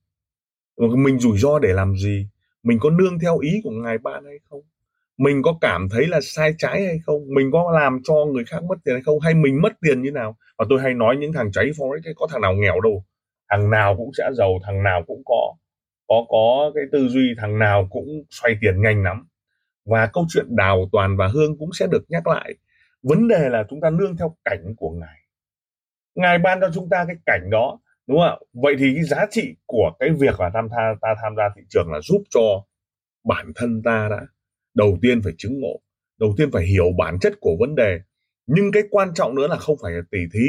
Mình 0.76 1.18
rủi 1.18 1.38
ro 1.38 1.58
để 1.58 1.72
làm 1.72 1.96
gì? 1.96 2.28
Mình 2.66 2.78
có 2.80 2.90
nương 2.90 3.18
theo 3.18 3.38
ý 3.38 3.60
của 3.64 3.70
ngài 3.70 3.98
bạn 3.98 4.24
hay 4.24 4.38
không? 4.50 4.60
Mình 5.18 5.42
có 5.42 5.58
cảm 5.60 5.88
thấy 5.88 6.06
là 6.06 6.20
sai 6.22 6.54
trái 6.58 6.84
hay 6.84 6.98
không? 7.06 7.22
Mình 7.28 7.50
có 7.52 7.72
làm 7.80 8.00
cho 8.04 8.14
người 8.32 8.44
khác 8.44 8.64
mất 8.64 8.74
tiền 8.84 8.94
hay 8.94 9.02
không? 9.02 9.20
Hay 9.20 9.34
mình 9.34 9.62
mất 9.62 9.72
tiền 9.80 10.02
như 10.02 10.10
nào? 10.10 10.36
Và 10.58 10.64
tôi 10.68 10.80
hay 10.82 10.94
nói 10.94 11.16
những 11.16 11.32
thằng 11.32 11.52
cháy 11.52 11.64
forex 11.64 12.12
có 12.16 12.26
thằng 12.30 12.40
nào 12.40 12.54
nghèo 12.54 12.80
đâu, 12.80 13.04
thằng 13.50 13.70
nào 13.70 13.96
cũng 13.96 14.10
sẽ 14.18 14.30
giàu, 14.32 14.58
thằng 14.66 14.82
nào 14.82 15.02
cũng 15.06 15.22
có 15.24 15.54
có 16.08 16.24
có 16.28 16.72
cái 16.74 16.84
tư 16.92 17.08
duy, 17.08 17.34
thằng 17.38 17.58
nào 17.58 17.86
cũng 17.90 18.06
xoay 18.30 18.56
tiền 18.60 18.82
nhanh 18.82 19.02
lắm. 19.02 19.26
Và 19.84 20.06
câu 20.12 20.24
chuyện 20.28 20.46
đào 20.56 20.88
toàn 20.92 21.16
và 21.16 21.26
hương 21.26 21.58
cũng 21.58 21.70
sẽ 21.72 21.86
được 21.86 22.04
nhắc 22.08 22.26
lại. 22.26 22.54
Vấn 23.02 23.28
đề 23.28 23.48
là 23.48 23.64
chúng 23.70 23.80
ta 23.80 23.90
nương 23.90 24.16
theo 24.16 24.36
cảnh 24.44 24.74
của 24.76 24.90
ngài. 24.90 25.18
Ngài 26.14 26.38
ban 26.38 26.60
cho 26.60 26.70
chúng 26.74 26.88
ta 26.88 27.04
cái 27.06 27.16
cảnh 27.26 27.50
đó 27.50 27.78
đúng 28.06 28.18
không 28.18 28.28
ạ? 28.28 28.36
Vậy 28.52 28.74
thì 28.78 28.94
cái 28.94 29.04
giá 29.04 29.26
trị 29.30 29.54
của 29.66 29.92
cái 30.00 30.10
việc 30.10 30.40
là 30.40 30.50
tham 30.54 30.68
gia 30.70 30.94
ta 31.00 31.08
tham 31.22 31.36
gia 31.36 31.44
thị 31.56 31.62
trường 31.68 31.92
là 31.92 32.00
giúp 32.00 32.22
cho 32.30 32.64
bản 33.24 33.52
thân 33.54 33.82
ta 33.82 34.08
đã 34.10 34.26
đầu 34.74 34.98
tiên 35.02 35.22
phải 35.22 35.32
chứng 35.38 35.60
ngộ 35.60 35.80
đầu 36.18 36.34
tiên 36.36 36.50
phải 36.52 36.66
hiểu 36.66 36.84
bản 36.98 37.18
chất 37.20 37.32
của 37.40 37.56
vấn 37.60 37.74
đề. 37.74 38.00
Nhưng 38.46 38.72
cái 38.72 38.82
quan 38.90 39.14
trọng 39.14 39.34
nữa 39.34 39.46
là 39.46 39.56
không 39.56 39.76
phải 39.82 39.92
là 39.92 40.00
tỉ 40.10 40.18
thí. 40.32 40.46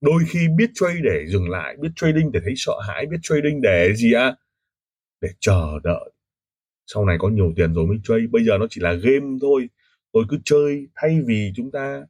Đôi 0.00 0.22
khi 0.28 0.38
biết 0.56 0.70
trade 0.74 1.00
để 1.02 1.26
dừng 1.26 1.50
lại 1.50 1.76
biết 1.80 1.88
trading 1.96 2.32
để 2.32 2.40
thấy 2.44 2.54
sợ 2.56 2.72
hãi 2.88 3.06
biết 3.06 3.18
trading 3.22 3.60
để 3.62 3.94
gì 3.94 4.12
ạ 4.12 4.24
à? 4.24 4.36
để 5.20 5.28
chờ 5.40 5.78
đợi. 5.84 6.12
Sau 6.86 7.04
này 7.04 7.16
có 7.20 7.28
nhiều 7.28 7.52
tiền 7.56 7.74
rồi 7.74 7.86
mới 7.86 7.98
chơi 8.04 8.26
bây 8.30 8.44
giờ 8.44 8.58
nó 8.58 8.66
chỉ 8.70 8.80
là 8.80 8.92
game 8.92 9.38
thôi. 9.40 9.68
Tôi 10.12 10.24
cứ 10.28 10.38
chơi 10.44 10.86
thay 10.94 11.18
vì 11.26 11.52
chúng 11.56 11.70
ta 11.70 12.02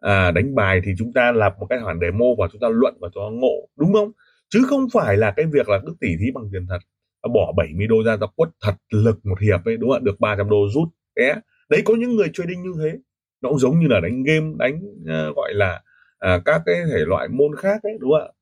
à, 0.00 0.30
đánh 0.30 0.54
bài 0.54 0.80
thì 0.84 0.92
chúng 0.98 1.12
ta 1.12 1.32
lập 1.32 1.54
một 1.60 1.66
cái 1.70 1.78
khoản 1.84 1.98
demo 2.00 2.24
và 2.38 2.48
chúng 2.52 2.60
ta 2.60 2.68
luận 2.70 2.94
và 3.00 3.08
cho 3.14 3.20
ngộ. 3.32 3.68
Đúng 3.76 3.92
không? 3.92 4.12
Chứ 4.54 4.62
không 4.68 4.86
phải 4.92 5.16
là 5.16 5.32
cái 5.36 5.46
việc 5.46 5.68
là 5.68 5.80
cứ 5.86 5.94
tỉ 6.00 6.08
thí 6.20 6.30
bằng 6.34 6.44
tiền 6.52 6.66
thật 6.68 6.78
à, 7.22 7.28
bỏ 7.34 7.52
70 7.56 7.86
đô 7.86 8.04
ra 8.04 8.16
ra 8.16 8.26
quất 8.36 8.48
thật 8.62 8.74
lực 8.90 9.26
một 9.26 9.40
hiệp 9.40 9.64
ấy 9.64 9.76
đúng 9.76 9.90
không 9.90 9.98
ạ? 9.98 10.04
Được 10.04 10.20
300 10.20 10.50
đô 10.50 10.56
rút 10.74 10.88
đấy 11.16 11.34
đấy 11.70 11.82
có 11.84 11.94
những 11.94 12.16
người 12.16 12.30
trading 12.32 12.62
như 12.62 12.72
thế. 12.82 12.98
Nó 13.40 13.48
cũng 13.48 13.58
giống 13.58 13.78
như 13.78 13.86
là 13.90 14.00
đánh 14.00 14.22
game 14.22 14.46
đánh 14.58 14.76
uh, 14.76 15.36
gọi 15.36 15.54
là 15.54 15.82
uh, 16.26 16.42
các 16.44 16.62
cái 16.66 16.76
thể 16.90 17.04
loại 17.06 17.28
môn 17.28 17.56
khác 17.56 17.82
ấy 17.82 17.92
đúng 18.00 18.10
không 18.10 18.20
ạ? 18.20 18.32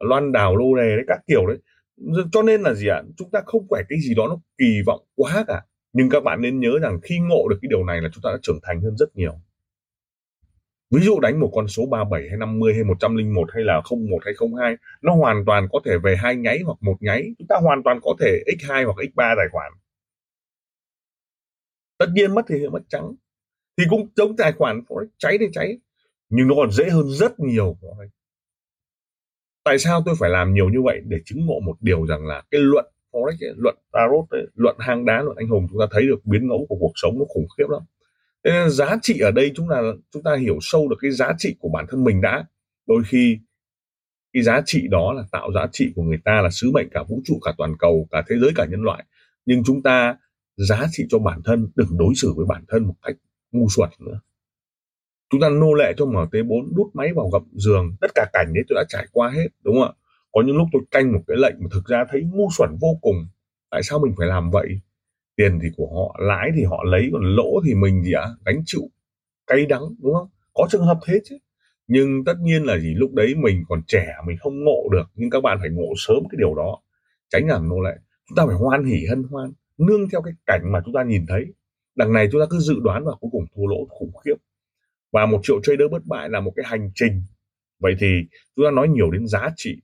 Loan 0.00 0.32
đào 0.32 0.56
lô 0.56 0.74
đề 0.76 0.96
đấy 0.96 1.04
các 1.08 1.20
kiểu 1.26 1.46
đấy. 1.46 1.58
Cho 2.32 2.42
nên 2.42 2.62
là 2.62 2.74
gì 2.74 2.88
ạ? 2.88 3.02
Chúng 3.16 3.30
ta 3.30 3.42
không 3.46 3.66
phải 3.70 3.82
cái 3.88 3.98
gì 4.00 4.14
đó 4.14 4.26
nó 4.28 4.40
kỳ 4.58 4.82
vọng 4.86 5.00
quá 5.16 5.44
cả. 5.48 5.62
Nhưng 5.92 6.10
các 6.10 6.20
bạn 6.24 6.40
nên 6.40 6.60
nhớ 6.60 6.78
rằng 6.82 7.00
khi 7.02 7.18
ngộ 7.18 7.48
được 7.48 7.58
cái 7.62 7.68
điều 7.68 7.84
này 7.84 8.00
là 8.00 8.08
chúng 8.12 8.22
ta 8.22 8.30
đã 8.30 8.38
trưởng 8.42 8.58
thành 8.62 8.80
hơn 8.80 8.96
rất 8.96 9.16
nhiều 9.16 9.34
ví 10.90 11.00
dụ 11.02 11.20
đánh 11.20 11.40
một 11.40 11.50
con 11.54 11.68
số 11.68 11.86
37 11.86 12.28
hay 12.28 12.38
50 12.38 12.74
hay 12.74 12.84
101 12.84 13.48
hay 13.54 13.64
là 13.64 13.82
01 13.90 14.18
hay 14.24 14.34
02 14.56 14.76
nó 15.02 15.14
hoàn 15.14 15.44
toàn 15.44 15.68
có 15.72 15.80
thể 15.84 15.98
về 16.02 16.16
hai 16.16 16.36
nháy 16.36 16.58
hoặc 16.64 16.78
một 16.80 16.96
nháy. 17.00 17.34
Chúng 17.38 17.46
ta 17.48 17.56
hoàn 17.62 17.82
toàn 17.82 18.00
có 18.02 18.14
thể 18.20 18.42
x2 18.46 18.84
hoặc 18.84 18.96
x3 18.96 19.36
tài 19.36 19.46
khoản. 19.52 19.72
Tất 21.98 22.06
nhiên 22.14 22.34
mất 22.34 22.42
thì 22.48 22.68
mất 22.68 22.82
trắng. 22.88 23.14
Thì 23.78 23.84
cũng 23.90 24.08
giống 24.16 24.36
tài 24.36 24.52
khoản 24.52 24.80
forex 24.88 25.06
cháy 25.18 25.38
thì 25.40 25.46
cháy 25.52 25.78
nhưng 26.28 26.48
nó 26.48 26.54
còn 26.56 26.70
dễ 26.70 26.90
hơn 26.90 27.08
rất 27.08 27.40
nhiều 27.40 27.76
forex. 27.80 28.08
Tại 29.64 29.78
sao 29.78 30.02
tôi 30.06 30.14
phải 30.18 30.30
làm 30.30 30.54
nhiều 30.54 30.68
như 30.68 30.82
vậy? 30.82 31.00
Để 31.04 31.18
chứng 31.24 31.46
ngộ 31.46 31.60
một 31.60 31.76
điều 31.80 32.06
rằng 32.06 32.26
là 32.26 32.42
cái 32.50 32.60
luận 32.60 32.86
forex 33.12 33.46
ấy, 33.48 33.54
luận 33.56 33.76
tarot 33.92 34.30
ấy, 34.30 34.46
luận 34.54 34.76
hang 34.78 35.04
đá 35.04 35.22
luận 35.22 35.36
anh 35.36 35.48
hùng 35.48 35.66
chúng 35.70 35.80
ta 35.80 35.86
thấy 35.90 36.02
được 36.02 36.20
biến 36.24 36.48
ngẫu 36.48 36.66
của 36.68 36.76
cuộc 36.80 36.92
sống 36.94 37.18
nó 37.18 37.24
khủng 37.28 37.46
khiếp 37.58 37.66
lắm 37.68 37.82
giá 38.68 38.96
trị 39.02 39.18
ở 39.18 39.30
đây 39.30 39.52
chúng 39.54 39.68
ta 39.70 39.82
chúng 40.10 40.22
ta 40.22 40.36
hiểu 40.36 40.58
sâu 40.60 40.88
được 40.88 40.96
cái 41.00 41.10
giá 41.10 41.32
trị 41.38 41.56
của 41.58 41.68
bản 41.68 41.86
thân 41.88 42.04
mình 42.04 42.20
đã. 42.20 42.44
Đôi 42.86 43.02
khi 43.06 43.38
cái 44.32 44.42
giá 44.42 44.62
trị 44.66 44.88
đó 44.90 45.12
là 45.12 45.22
tạo 45.32 45.52
giá 45.52 45.66
trị 45.72 45.92
của 45.96 46.02
người 46.02 46.18
ta, 46.24 46.42
là 46.42 46.50
sứ 46.50 46.70
mệnh 46.70 46.88
cả 46.90 47.02
vũ 47.08 47.20
trụ, 47.24 47.38
cả 47.44 47.52
toàn 47.58 47.76
cầu, 47.78 48.08
cả 48.10 48.22
thế 48.28 48.36
giới, 48.40 48.50
cả 48.54 48.66
nhân 48.70 48.82
loại. 48.82 49.04
Nhưng 49.46 49.62
chúng 49.64 49.82
ta, 49.82 50.16
giá 50.56 50.86
trị 50.90 51.04
cho 51.08 51.18
bản 51.18 51.40
thân, 51.44 51.68
đừng 51.74 51.98
đối 51.98 52.14
xử 52.14 52.32
với 52.36 52.46
bản 52.48 52.64
thân 52.68 52.84
một 52.84 52.94
cách 53.02 53.16
ngu 53.52 53.66
xuẩn 53.76 53.90
nữa. 53.98 54.20
Chúng 55.30 55.40
ta 55.40 55.48
nô 55.48 55.74
lệ 55.74 55.92
cho 55.96 56.04
MT4 56.04 56.74
đút 56.76 56.94
máy 56.94 57.12
vào 57.16 57.28
gầm 57.32 57.42
giường, 57.52 57.96
tất 58.00 58.10
cả 58.14 58.26
cảnh 58.32 58.52
đấy 58.54 58.64
tôi 58.68 58.76
đã 58.76 58.84
trải 58.88 59.06
qua 59.12 59.30
hết, 59.30 59.48
đúng 59.64 59.74
không 59.74 59.82
ạ? 59.82 59.92
Có 60.32 60.42
những 60.46 60.56
lúc 60.56 60.68
tôi 60.72 60.82
canh 60.90 61.12
một 61.12 61.20
cái 61.26 61.36
lệnh 61.36 61.54
mà 61.60 61.66
thực 61.72 61.84
ra 61.86 62.04
thấy 62.10 62.22
ngu 62.22 62.48
xuẩn 62.58 62.70
vô 62.80 62.98
cùng. 63.00 63.16
Tại 63.70 63.82
sao 63.82 63.98
mình 63.98 64.14
phải 64.18 64.26
làm 64.26 64.50
vậy? 64.50 64.80
Tiền 65.38 65.58
thì 65.62 65.68
của 65.76 65.86
họ, 65.86 66.26
lãi 66.26 66.50
thì 66.56 66.64
họ 66.64 66.84
lấy, 66.84 67.08
còn 67.12 67.22
lỗ 67.22 67.60
thì 67.66 67.74
mình 67.74 68.02
gì 68.02 68.12
ạ 68.12 68.22
à? 68.22 68.34
gánh 68.44 68.62
chịu, 68.66 68.82
cay 69.46 69.66
đắng, 69.66 69.82
đúng 70.02 70.14
không? 70.14 70.28
Có 70.54 70.66
trường 70.70 70.86
hợp 70.86 70.98
thế 71.06 71.20
chứ. 71.24 71.38
Nhưng 71.86 72.24
tất 72.24 72.34
nhiên 72.40 72.64
là 72.64 72.78
gì, 72.78 72.94
lúc 72.94 73.12
đấy 73.14 73.34
mình 73.34 73.64
còn 73.68 73.82
trẻ, 73.86 74.06
mình 74.26 74.36
không 74.40 74.64
ngộ 74.64 74.88
được, 74.92 75.04
nhưng 75.14 75.30
các 75.30 75.40
bạn 75.40 75.58
phải 75.60 75.70
ngộ 75.70 75.92
sớm 75.96 76.18
cái 76.30 76.36
điều 76.38 76.54
đó. 76.54 76.78
Tránh 77.28 77.46
làm 77.46 77.68
nô 77.68 77.80
lệ. 77.80 77.94
Chúng 78.28 78.36
ta 78.36 78.46
phải 78.46 78.56
hoan 78.56 78.84
hỉ, 78.84 79.06
hân 79.08 79.22
hoan, 79.22 79.52
nương 79.78 80.08
theo 80.12 80.22
cái 80.22 80.34
cảnh 80.46 80.60
mà 80.72 80.80
chúng 80.84 80.94
ta 80.94 81.02
nhìn 81.02 81.26
thấy. 81.28 81.44
Đằng 81.96 82.12
này 82.12 82.28
chúng 82.32 82.40
ta 82.40 82.46
cứ 82.50 82.58
dự 82.58 82.74
đoán 82.82 83.04
và 83.04 83.12
cuối 83.20 83.30
cùng 83.32 83.44
thua 83.54 83.66
lỗ, 83.66 83.86
khủng 83.88 84.12
khiếp. 84.24 84.34
Và 85.12 85.26
một 85.26 85.40
triệu 85.42 85.60
trader 85.62 85.90
bất 85.90 86.06
bại 86.06 86.28
là 86.28 86.40
một 86.40 86.52
cái 86.56 86.64
hành 86.68 86.90
trình. 86.94 87.22
Vậy 87.80 87.96
thì 88.00 88.06
chúng 88.56 88.64
ta 88.64 88.70
nói 88.70 88.88
nhiều 88.88 89.10
đến 89.10 89.26
giá 89.26 89.50
trị. 89.56 89.80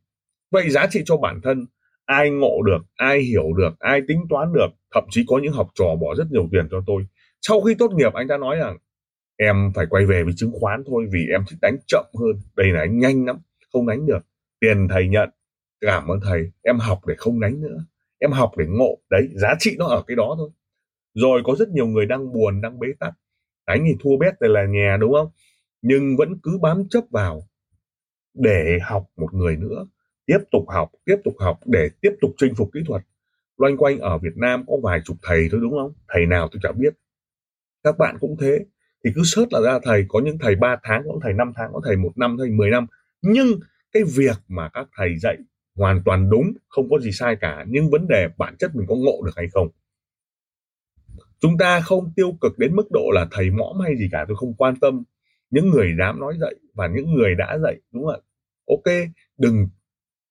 Vậy 0.51 0.71
giá 0.71 0.87
trị 0.91 1.03
cho 1.05 1.17
bản 1.17 1.41
thân, 1.43 1.67
ai 2.05 2.31
ngộ 2.31 2.63
được, 2.63 2.85
ai 2.95 3.21
hiểu 3.21 3.53
được, 3.53 3.79
ai 3.79 4.01
tính 4.09 4.21
toán 4.31 4.53
được 4.53 4.69
thậm 4.95 5.05
chí 5.11 5.25
có 5.27 5.41
những 5.43 5.53
học 5.53 5.71
trò 5.75 5.85
bỏ 6.01 6.15
rất 6.19 6.25
nhiều 6.31 6.49
tiền 6.53 6.69
cho 6.71 6.83
tôi. 6.87 7.07
Sau 7.41 7.61
khi 7.61 7.75
tốt 7.79 7.93
nghiệp, 7.93 8.13
anh 8.15 8.29
ta 8.29 8.37
nói 8.37 8.57
rằng 8.57 8.79
em 9.37 9.73
phải 9.75 9.87
quay 9.91 10.07
về 10.07 10.23
với 10.23 10.33
chứng 10.37 10.53
khoán 10.61 10.83
thôi, 10.87 11.07
vì 11.13 11.27
em 11.33 11.45
thích 11.51 11.59
đánh 11.63 11.77
chậm 11.87 12.05
hơn. 12.21 12.41
Đây 12.57 12.67
là 12.73 12.81
anh 12.81 12.99
nhanh 12.99 13.27
lắm, 13.27 13.39
không 13.73 13.87
đánh 13.87 14.07
được. 14.07 14.21
Tiền 14.61 14.89
thầy 14.91 15.09
nhận, 15.09 15.31
cảm 15.81 16.09
ơn 16.09 16.21
thầy. 16.23 16.51
Em 16.63 16.79
học 16.79 17.01
để 17.07 17.15
không 17.19 17.41
đánh 17.41 17.61
nữa. 17.61 17.85
Em 18.19 18.33
học 18.33 18.53
để 18.57 18.65
ngộ. 18.69 18.99
Đấy, 19.11 19.29
giá 19.35 19.55
trị 19.59 19.77
nó 19.79 19.87
ở 19.87 20.03
cái 20.07 20.17
đó 20.17 20.35
thôi. 20.39 20.51
Rồi 21.15 21.43
có 21.45 21.55
rất 21.59 21.69
nhiều 21.69 21.87
người 21.87 22.07
đang 22.07 22.33
buồn, 22.33 22.61
đang 22.61 22.79
bế 22.79 22.89
tắc. 23.01 23.13
Đánh 23.67 23.85
thì 23.87 23.97
thua 24.01 24.17
bét 24.17 24.35
là 24.41 24.65
nhà 24.65 24.97
đúng 25.01 25.13
không? 25.13 25.29
Nhưng 25.83 26.17
vẫn 26.17 26.39
cứ 26.43 26.59
bám 26.63 26.89
chấp 26.91 27.05
vào 27.11 27.43
để 28.35 28.79
học 28.83 29.07
một 29.17 29.35
người 29.35 29.57
nữa. 29.57 29.87
Tiếp 30.27 30.39
tục 30.53 30.65
học, 30.69 30.91
tiếp 31.05 31.17
tục 31.25 31.35
học 31.39 31.61
để 31.67 31.91
tiếp 32.01 32.13
tục 32.21 32.31
chinh 32.37 32.55
phục 32.55 32.71
kỹ 32.75 32.81
thuật 32.87 33.03
loanh 33.59 33.77
quanh 33.77 33.99
ở 33.99 34.19
Việt 34.19 34.37
Nam 34.37 34.65
có 34.67 34.77
vài 34.83 35.01
chục 35.05 35.17
thầy 35.23 35.49
thôi 35.51 35.61
đúng 35.63 35.73
không? 35.73 35.93
Thầy 36.09 36.27
nào 36.27 36.49
tôi 36.53 36.61
chẳng 36.63 36.79
biết. 36.79 36.95
Các 37.83 37.99
bạn 37.99 38.17
cũng 38.21 38.37
thế. 38.41 38.59
Thì 39.05 39.11
cứ 39.15 39.23
search 39.25 39.53
là 39.53 39.61
ra 39.61 39.79
thầy 39.83 40.05
có 40.09 40.21
những 40.25 40.39
thầy 40.39 40.55
3 40.57 40.77
tháng 40.83 41.03
có 41.05 41.19
thầy 41.23 41.33
5 41.33 41.53
tháng 41.57 41.71
có 41.73 41.81
thầy 41.85 41.97
một 41.97 42.13
năm 42.17 42.37
thầy 42.39 42.51
10 42.51 42.71
năm. 42.71 42.87
Nhưng 43.23 43.47
cái 43.93 44.03
việc 44.17 44.37
mà 44.49 44.69
các 44.73 44.89
thầy 44.97 45.19
dạy 45.19 45.37
hoàn 45.77 46.03
toàn 46.05 46.31
đúng 46.31 46.53
không 46.69 46.91
có 46.91 46.99
gì 46.99 47.13
sai 47.13 47.37
cả. 47.41 47.65
Nhưng 47.69 47.91
vấn 47.91 48.07
đề 48.09 48.29
bản 48.39 48.57
chất 48.59 48.71
mình 48.75 48.87
có 48.89 48.95
ngộ 48.95 49.23
được 49.25 49.33
hay 49.37 49.47
không? 49.53 49.69
Chúng 51.41 51.59
ta 51.59 51.81
không 51.81 52.13
tiêu 52.17 52.33
cực 52.41 52.59
đến 52.59 52.77
mức 52.77 52.91
độ 52.91 53.11
là 53.15 53.27
thầy 53.31 53.51
mõm 53.51 53.81
hay 53.81 53.97
gì 53.97 54.09
cả 54.13 54.25
tôi 54.29 54.37
không 54.37 54.55
quan 54.55 54.77
tâm. 54.81 55.03
Những 55.51 55.71
người 55.71 55.95
dám 55.99 56.21
nói 56.21 56.35
dạy 56.41 56.55
và 56.75 56.87
những 56.87 57.15
người 57.15 57.35
đã 57.35 57.59
dạy 57.59 57.81
đúng 57.93 58.05
không 58.05 58.15
ạ? 58.15 58.21
Ok 58.67 58.95
đừng 59.39 59.69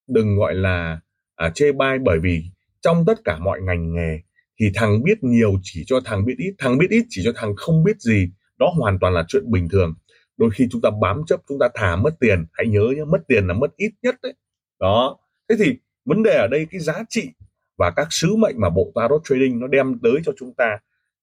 đừng 0.07 0.35
gọi 0.35 0.55
là 0.55 0.99
à, 1.35 1.51
chê 1.55 1.71
bai 1.71 1.99
bởi 1.99 2.19
vì 2.19 2.43
trong 2.83 3.05
tất 3.05 3.13
cả 3.23 3.37
mọi 3.39 3.61
ngành 3.61 3.93
nghề, 3.93 4.19
thì 4.59 4.71
thằng 4.75 5.03
biết 5.03 5.23
nhiều 5.23 5.53
chỉ 5.61 5.83
cho 5.87 5.99
thằng 6.05 6.25
biết 6.25 6.35
ít, 6.37 6.53
thằng 6.57 6.77
biết 6.77 6.87
ít 6.89 7.05
chỉ 7.09 7.21
cho 7.25 7.31
thằng 7.35 7.55
không 7.55 7.83
biết 7.83 7.99
gì. 7.99 8.29
Đó 8.59 8.73
hoàn 8.79 8.99
toàn 8.99 9.13
là 9.13 9.25
chuyện 9.27 9.51
bình 9.51 9.69
thường. 9.69 9.93
Đôi 10.37 10.49
khi 10.53 10.67
chúng 10.71 10.81
ta 10.81 10.89
bám 11.01 11.21
chấp, 11.27 11.39
chúng 11.47 11.59
ta 11.59 11.67
thả 11.73 11.95
mất 11.95 12.19
tiền. 12.19 12.45
Hãy 12.53 12.67
nhớ 12.67 12.81
nhé, 12.95 13.03
mất 13.03 13.19
tiền 13.27 13.47
là 13.47 13.53
mất 13.53 13.75
ít 13.77 13.91
nhất 14.01 14.15
đấy. 14.23 14.33
Đó. 14.79 15.17
Thế 15.49 15.55
thì 15.59 15.73
vấn 16.05 16.23
đề 16.23 16.35
ở 16.35 16.47
đây, 16.47 16.67
cái 16.71 16.79
giá 16.79 17.03
trị 17.09 17.29
và 17.77 17.91
các 17.95 18.07
sứ 18.09 18.35
mệnh 18.35 18.55
mà 18.57 18.69
bộ 18.69 18.91
tarot 18.95 19.21
trading 19.23 19.59
nó 19.59 19.67
đem 19.67 19.99
tới 20.03 20.13
cho 20.25 20.31
chúng 20.39 20.53
ta 20.53 20.77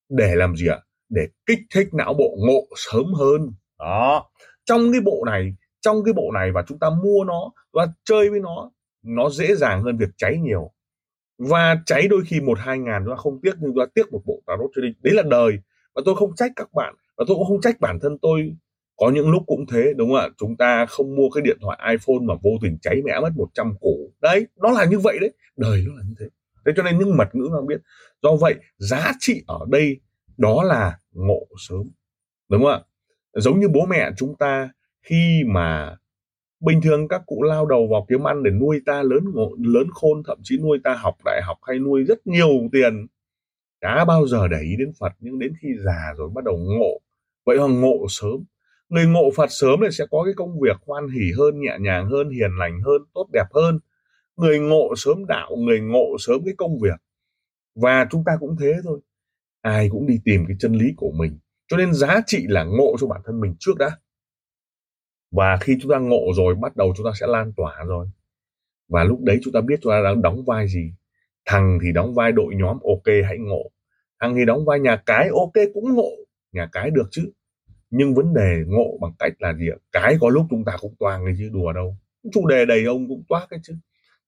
để 0.09 0.35
làm 0.35 0.57
gì 0.57 0.67
ạ? 0.67 0.79
Để 1.09 1.29
kích 1.47 1.59
thích 1.75 1.89
não 1.93 2.15
bộ 2.15 2.37
ngộ 2.47 2.67
sớm 2.77 3.15
hơn. 3.15 3.53
Đó. 3.79 4.31
Trong 4.65 4.93
cái 4.93 5.01
bộ 5.01 5.25
này, 5.27 5.55
trong 5.81 6.05
cái 6.05 6.15
bộ 6.15 6.31
này 6.35 6.53
và 6.53 6.65
chúng 6.69 6.79
ta 6.79 6.91
mua 6.91 7.25
nó 7.27 7.53
và 7.73 7.87
chơi 8.05 8.31
với 8.31 8.41
nó 8.41 8.71
nó 9.03 9.31
dễ 9.31 9.55
dàng 9.55 9.83
hơn 9.83 9.97
việc 9.97 10.11
cháy 10.17 10.39
nhiều 10.43 10.73
và 11.49 11.77
cháy 11.87 12.09
đôi 12.09 12.23
khi 12.27 12.41
một, 12.41 12.59
hai 12.59 12.79
ngàn 12.79 13.03
chúng 13.05 13.13
ta 13.13 13.17
không 13.17 13.41
tiếc, 13.43 13.53
nhưng 13.61 13.71
chúng 13.71 13.87
ta 13.87 13.91
tiếc 13.95 14.13
một 14.13 14.23
bộ 14.27 14.43
tarot 14.47 14.71
trading. 14.77 14.93
Đấy 15.03 15.15
là 15.15 15.23
đời. 15.23 15.59
Và 15.95 16.03
tôi 16.05 16.15
không 16.17 16.35
trách 16.37 16.53
các 16.57 16.73
bạn. 16.73 16.95
Và 17.17 17.25
tôi 17.29 17.37
cũng 17.37 17.47
không 17.47 17.61
trách 17.61 17.81
bản 17.81 17.99
thân 18.03 18.19
tôi. 18.23 18.57
Có 18.97 19.11
những 19.11 19.31
lúc 19.31 19.43
cũng 19.47 19.67
thế, 19.73 19.93
đúng 19.97 20.09
không 20.09 20.19
ạ? 20.19 20.29
Chúng 20.39 20.57
ta 20.57 20.87
không 20.87 21.17
mua 21.17 21.31
cái 21.35 21.43
điện 21.43 21.59
thoại 21.61 21.79
iPhone 21.91 22.27
mà 22.27 22.35
vô 22.43 22.51
tình 22.63 22.79
cháy 22.83 23.03
mẹ 23.05 23.21
mất 23.21 23.31
100 23.37 23.75
củ 23.81 24.13
đấy, 24.23 24.47
nó 24.57 24.71
là 24.71 24.85
như 24.85 24.99
vậy 24.99 25.19
đấy. 25.21 25.33
Đời 25.57 25.85
nó 25.89 25.95
là 25.97 26.03
như 26.07 26.15
thế. 26.21 26.27
Thế 26.67 26.73
cho 26.77 26.83
nên 26.83 26.99
những 26.99 27.17
mật 27.17 27.29
ngữ 27.33 27.49
nó 27.53 27.61
biết. 27.61 27.81
Do 28.23 28.37
vậy, 28.41 28.55
giá 28.79 29.13
trị 29.19 29.43
ở 29.47 29.59
đây, 29.69 30.01
đó 30.37 30.63
là 30.63 30.99
ngộ 31.13 31.47
sớm. 31.69 31.91
Đúng 32.49 32.63
không 32.63 32.71
ạ? 32.71 32.81
Giống 33.35 33.61
như 33.61 33.69
bố 33.69 33.87
mẹ 33.87 34.11
chúng 34.17 34.37
ta, 34.37 34.71
khi 35.03 35.43
mà 35.47 35.97
bình 36.61 36.81
thường 36.83 37.09
các 37.09 37.23
cụ 37.27 37.43
lao 37.43 37.67
đầu 37.67 37.89
vào 37.91 38.07
kiếm 38.09 38.27
ăn 38.27 38.43
để 38.43 38.51
nuôi 38.51 38.81
ta 38.87 39.03
lớn 39.03 39.25
ngộ, 39.35 39.51
lớn 39.59 39.87
khôn 39.91 40.23
thậm 40.27 40.39
chí 40.43 40.59
nuôi 40.59 40.79
ta 40.85 40.95
học 40.95 41.15
đại 41.25 41.41
học 41.45 41.59
hay 41.63 41.79
nuôi 41.79 42.05
rất 42.05 42.27
nhiều 42.27 42.51
tiền. 42.73 43.07
Đã 43.81 44.05
bao 44.05 44.27
giờ 44.27 44.49
để 44.49 44.61
ý 44.63 44.77
đến 44.79 44.93
Phật 45.01 45.13
nhưng 45.21 45.39
đến 45.39 45.53
khi 45.61 45.69
già 45.85 46.15
rồi 46.17 46.31
bắt 46.35 46.45
đầu 46.45 46.57
ngộ. 46.57 47.01
Vậy 47.47 47.57
là 47.57 47.67
ngộ 47.67 48.07
sớm. 48.09 48.45
Người 48.89 49.07
ngộ 49.07 49.31
Phật 49.37 49.47
sớm 49.51 49.81
thì 49.83 49.89
sẽ 49.93 50.05
có 50.11 50.23
cái 50.25 50.35
công 50.37 50.61
việc 50.61 50.77
hoan 50.87 51.09
hỉ 51.09 51.33
hơn 51.39 51.61
nhẹ 51.61 51.77
nhàng 51.81 52.09
hơn 52.11 52.31
hiền 52.31 52.51
lành 52.59 52.81
hơn 52.81 53.03
tốt 53.15 53.29
đẹp 53.33 53.47
hơn. 53.55 53.79
Người 54.37 54.59
ngộ 54.59 54.95
sớm 54.97 55.27
đạo 55.27 55.51
người 55.59 55.81
ngộ 55.81 56.17
sớm 56.19 56.41
cái 56.45 56.55
công 56.59 56.79
việc. 56.79 57.01
Và 57.75 58.07
chúng 58.11 58.25
ta 58.25 58.33
cũng 58.41 58.57
thế 58.61 58.75
thôi. 58.85 59.01
Ai 59.61 59.89
cũng 59.93 60.07
đi 60.07 60.21
tìm 60.25 60.45
cái 60.49 60.57
chân 60.61 60.73
lý 60.73 60.87
của 60.97 61.13
mình. 61.19 61.39
Cho 61.69 61.77
nên 61.77 61.93
giá 61.93 62.21
trị 62.27 62.45
là 62.49 62.65
ngộ 62.65 62.97
cho 63.01 63.07
bản 63.07 63.21
thân 63.25 63.41
mình 63.41 63.55
trước 63.59 63.79
đã 63.79 63.91
và 65.31 65.57
khi 65.61 65.79
chúng 65.83 65.91
ta 65.91 65.99
ngộ 65.99 66.23
rồi, 66.37 66.55
bắt 66.55 66.77
đầu 66.77 66.95
chúng 66.97 67.07
ta 67.07 67.11
sẽ 67.21 67.27
lan 67.27 67.53
tỏa 67.57 67.85
rồi. 67.87 68.07
Và 68.89 69.05
lúc 69.05 69.21
đấy 69.23 69.39
chúng 69.43 69.53
ta 69.53 69.61
biết 69.61 69.77
chúng 69.83 69.91
ta 69.93 70.01
đang 70.05 70.23
đóng 70.23 70.45
vai 70.47 70.69
gì. 70.69 70.93
Thằng 71.45 71.79
thì 71.83 71.93
đóng 71.93 72.15
vai 72.15 72.33
đội 72.33 72.55
nhóm 72.55 72.79
ok, 72.83 73.15
hãy 73.29 73.39
ngộ. 73.39 73.71
Thằng 74.21 74.35
thì 74.37 74.45
đóng 74.45 74.65
vai 74.65 74.81
nhà 74.81 75.03
cái 75.07 75.29
ok 75.29 75.53
cũng 75.75 75.95
ngộ. 75.95 76.11
Nhà 76.53 76.69
cái 76.73 76.91
được 76.91 77.09
chứ. 77.11 77.31
Nhưng 77.91 78.15
vấn 78.15 78.35
đề 78.35 78.63
ngộ 78.67 78.99
bằng 79.01 79.13
cách 79.19 79.33
là 79.39 79.55
gì 79.55 79.69
ạ? 79.69 79.77
Cái 79.93 80.17
có 80.21 80.29
lúc 80.29 80.47
chúng 80.51 80.65
ta 80.65 80.77
cũng 80.81 80.95
toang 80.99 81.25
cái 81.25 81.35
chứ, 81.39 81.51
đùa 81.53 81.73
đâu. 81.73 81.97
Chủ 82.33 82.47
đề 82.47 82.65
đầy 82.65 82.85
ông 82.85 83.09
cũng 83.09 83.23
toát 83.29 83.47
cái 83.51 83.61
chứ. 83.63 83.75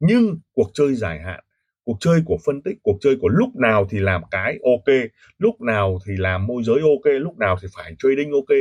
Nhưng 0.01 0.39
cuộc 0.53 0.71
chơi 0.75 0.95
dài 0.95 1.21
hạn, 1.21 1.45
cuộc 1.85 1.97
chơi 2.01 2.23
của 2.25 2.39
phân 2.47 2.63
tích, 2.63 2.79
cuộc 2.83 2.97
chơi 3.01 3.17
của 3.21 3.29
lúc 3.29 3.57
nào 3.57 3.87
thì 3.91 3.99
làm 3.99 4.23
cái 4.31 4.59
ok, 4.65 4.95
lúc 5.39 5.61
nào 5.61 5.99
thì 6.07 6.17
làm 6.17 6.47
môi 6.47 6.63
giới 6.63 6.81
ok, 6.81 7.13
lúc 7.21 7.39
nào 7.39 7.57
thì 7.63 7.69
phải 7.77 7.95
trading 7.99 8.33
ok 8.33 8.57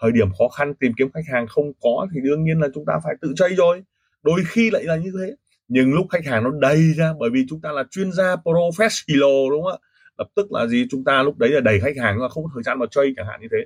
thời 0.00 0.12
điểm 0.12 0.28
khó 0.38 0.48
khăn 0.48 0.74
tìm 0.74 0.92
kiếm 0.98 1.08
khách 1.14 1.32
hàng 1.32 1.46
không 1.46 1.72
có 1.80 2.06
thì 2.14 2.20
đương 2.24 2.44
nhiên 2.44 2.58
là 2.60 2.68
chúng 2.74 2.84
ta 2.86 2.92
phải 3.04 3.14
tự 3.20 3.32
chơi 3.36 3.54
rồi. 3.54 3.82
Đôi 4.22 4.40
khi 4.46 4.70
lại 4.70 4.84
là 4.84 4.96
như 4.96 5.12
thế. 5.20 5.34
Nhưng 5.68 5.94
lúc 5.94 6.06
khách 6.10 6.24
hàng 6.26 6.44
nó 6.44 6.50
đầy 6.60 6.92
ra, 6.92 7.12
bởi 7.20 7.30
vì 7.30 7.46
chúng 7.48 7.60
ta 7.60 7.72
là 7.72 7.84
chuyên 7.90 8.12
gia 8.12 8.36
professional, 8.36 9.50
đúng 9.50 9.62
không 9.62 9.72
ạ? 9.72 9.78
Lập 10.18 10.28
tức 10.36 10.52
là 10.52 10.66
gì? 10.66 10.86
Chúng 10.90 11.04
ta 11.04 11.22
lúc 11.22 11.38
đấy 11.38 11.50
là 11.50 11.60
đầy 11.60 11.80
khách 11.80 11.96
hàng 11.96 12.18
là 12.18 12.28
không 12.28 12.44
có 12.44 12.50
thời 12.54 12.62
gian 12.62 12.78
mà 12.78 12.86
chơi 12.90 13.12
chẳng 13.16 13.26
hạn 13.26 13.40
như 13.40 13.48
thế. 13.52 13.58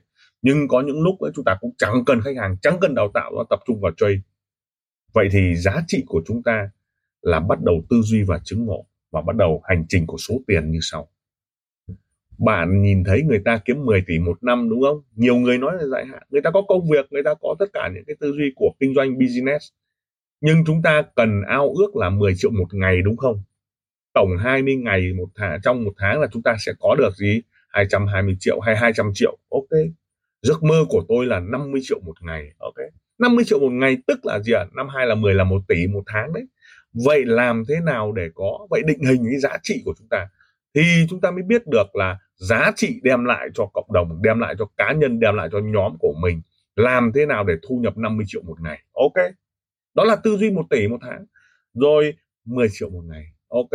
Nhưng 0.42 0.68
có 0.68 0.80
những 0.80 1.02
lúc 1.02 1.20
ấy, 1.20 1.32
chúng 1.34 1.44
ta 1.44 1.56
cũng 1.60 1.70
chẳng 1.78 2.04
cần 2.06 2.20
khách 2.20 2.36
hàng, 2.36 2.56
chẳng 2.62 2.78
cần 2.80 2.94
đào 2.94 3.10
tạo, 3.14 3.32
nó 3.36 3.44
tập 3.50 3.58
trung 3.66 3.80
vào 3.80 3.92
chơi. 3.96 4.20
Vậy 5.12 5.28
thì 5.32 5.56
giá 5.56 5.82
trị 5.86 6.04
của 6.06 6.22
chúng 6.26 6.42
ta 6.42 6.70
là 7.22 7.40
bắt 7.40 7.58
đầu 7.62 7.82
tư 7.90 8.00
duy 8.02 8.22
và 8.22 8.40
chứng 8.44 8.66
ngộ 8.66 8.86
và 9.10 9.22
bắt 9.22 9.36
đầu 9.36 9.62
hành 9.64 9.84
trình 9.88 10.06
của 10.06 10.16
số 10.18 10.34
tiền 10.46 10.70
như 10.70 10.78
sau 10.82 11.08
bạn 12.38 12.82
nhìn 12.82 13.04
thấy 13.04 13.22
người 13.22 13.40
ta 13.44 13.60
kiếm 13.64 13.84
10 13.84 14.02
tỷ 14.06 14.18
một 14.18 14.42
năm, 14.42 14.68
đúng 14.70 14.82
không? 14.82 15.02
Nhiều 15.14 15.36
người 15.36 15.58
nói 15.58 15.76
là 15.78 15.86
dài 15.86 16.06
hạn. 16.06 16.22
Người 16.30 16.42
ta 16.42 16.50
có 16.50 16.62
công 16.62 16.88
việc, 16.90 17.06
người 17.10 17.22
ta 17.22 17.34
có 17.40 17.54
tất 17.58 17.66
cả 17.72 17.90
những 17.94 18.04
cái 18.06 18.16
tư 18.20 18.32
duy 18.32 18.52
của 18.56 18.72
kinh 18.80 18.94
doanh 18.94 19.18
business. 19.18 19.68
Nhưng 20.40 20.64
chúng 20.66 20.82
ta 20.82 21.02
cần 21.16 21.42
ao 21.48 21.74
ước 21.76 21.96
là 21.96 22.10
10 22.10 22.34
triệu 22.36 22.50
một 22.50 22.74
ngày, 22.74 23.02
đúng 23.02 23.16
không? 23.16 23.42
Tổng 24.14 24.28
20 24.38 24.76
ngày 24.76 25.12
một 25.16 25.28
tháng 25.34 25.60
trong 25.62 25.84
một 25.84 25.92
tháng 25.96 26.20
là 26.20 26.26
chúng 26.32 26.42
ta 26.42 26.56
sẽ 26.58 26.72
có 26.80 26.94
được 26.98 27.14
gì? 27.16 27.42
220 27.68 28.36
triệu 28.40 28.60
hay 28.60 28.76
200 28.76 29.10
triệu? 29.14 29.38
Ok. 29.50 29.78
Giấc 30.42 30.62
mơ 30.62 30.84
của 30.88 31.04
tôi 31.08 31.26
là 31.26 31.40
50 31.40 31.80
triệu 31.84 32.00
một 32.00 32.22
ngày. 32.22 32.52
Ok. 32.58 32.76
50 33.18 33.44
triệu 33.44 33.58
một 33.58 33.72
ngày 33.72 33.96
tức 34.06 34.26
là 34.26 34.40
gì 34.40 34.52
ạ? 34.52 34.60
À? 34.60 34.70
năm 34.76 34.88
hai 34.88 35.06
là 35.06 35.14
10 35.14 35.34
là 35.34 35.44
một 35.44 35.62
tỷ 35.68 35.86
một 35.86 36.02
tháng 36.06 36.32
đấy. 36.32 36.46
Vậy 36.92 37.24
làm 37.24 37.62
thế 37.68 37.74
nào 37.84 38.12
để 38.12 38.28
có, 38.34 38.66
vậy 38.70 38.82
định 38.86 39.00
hình 39.00 39.24
cái 39.30 39.40
giá 39.40 39.58
trị 39.62 39.82
của 39.84 39.94
chúng 39.98 40.08
ta? 40.10 40.28
Thì 40.74 41.06
chúng 41.10 41.20
ta 41.20 41.30
mới 41.30 41.42
biết 41.42 41.62
được 41.66 41.96
là 41.96 42.18
giá 42.38 42.72
trị 42.76 43.00
đem 43.02 43.24
lại 43.24 43.48
cho 43.54 43.66
cộng 43.74 43.92
đồng, 43.92 44.22
đem 44.22 44.38
lại 44.38 44.54
cho 44.58 44.66
cá 44.76 44.92
nhân, 44.92 45.20
đem 45.20 45.34
lại 45.34 45.48
cho 45.52 45.58
nhóm 45.58 45.96
của 46.00 46.14
mình, 46.22 46.40
làm 46.76 47.12
thế 47.14 47.26
nào 47.26 47.44
để 47.44 47.54
thu 47.68 47.78
nhập 47.82 47.98
50 47.98 48.26
triệu 48.28 48.42
một 48.42 48.60
ngày. 48.60 48.82
Ok. 48.92 49.24
Đó 49.94 50.04
là 50.04 50.16
tư 50.16 50.36
duy 50.36 50.50
một 50.50 50.66
tỷ 50.70 50.88
một 50.88 50.98
tháng. 51.00 51.24
Rồi 51.74 52.14
10 52.44 52.68
triệu 52.72 52.90
một 52.90 53.02
ngày. 53.04 53.24
Ok. 53.48 53.70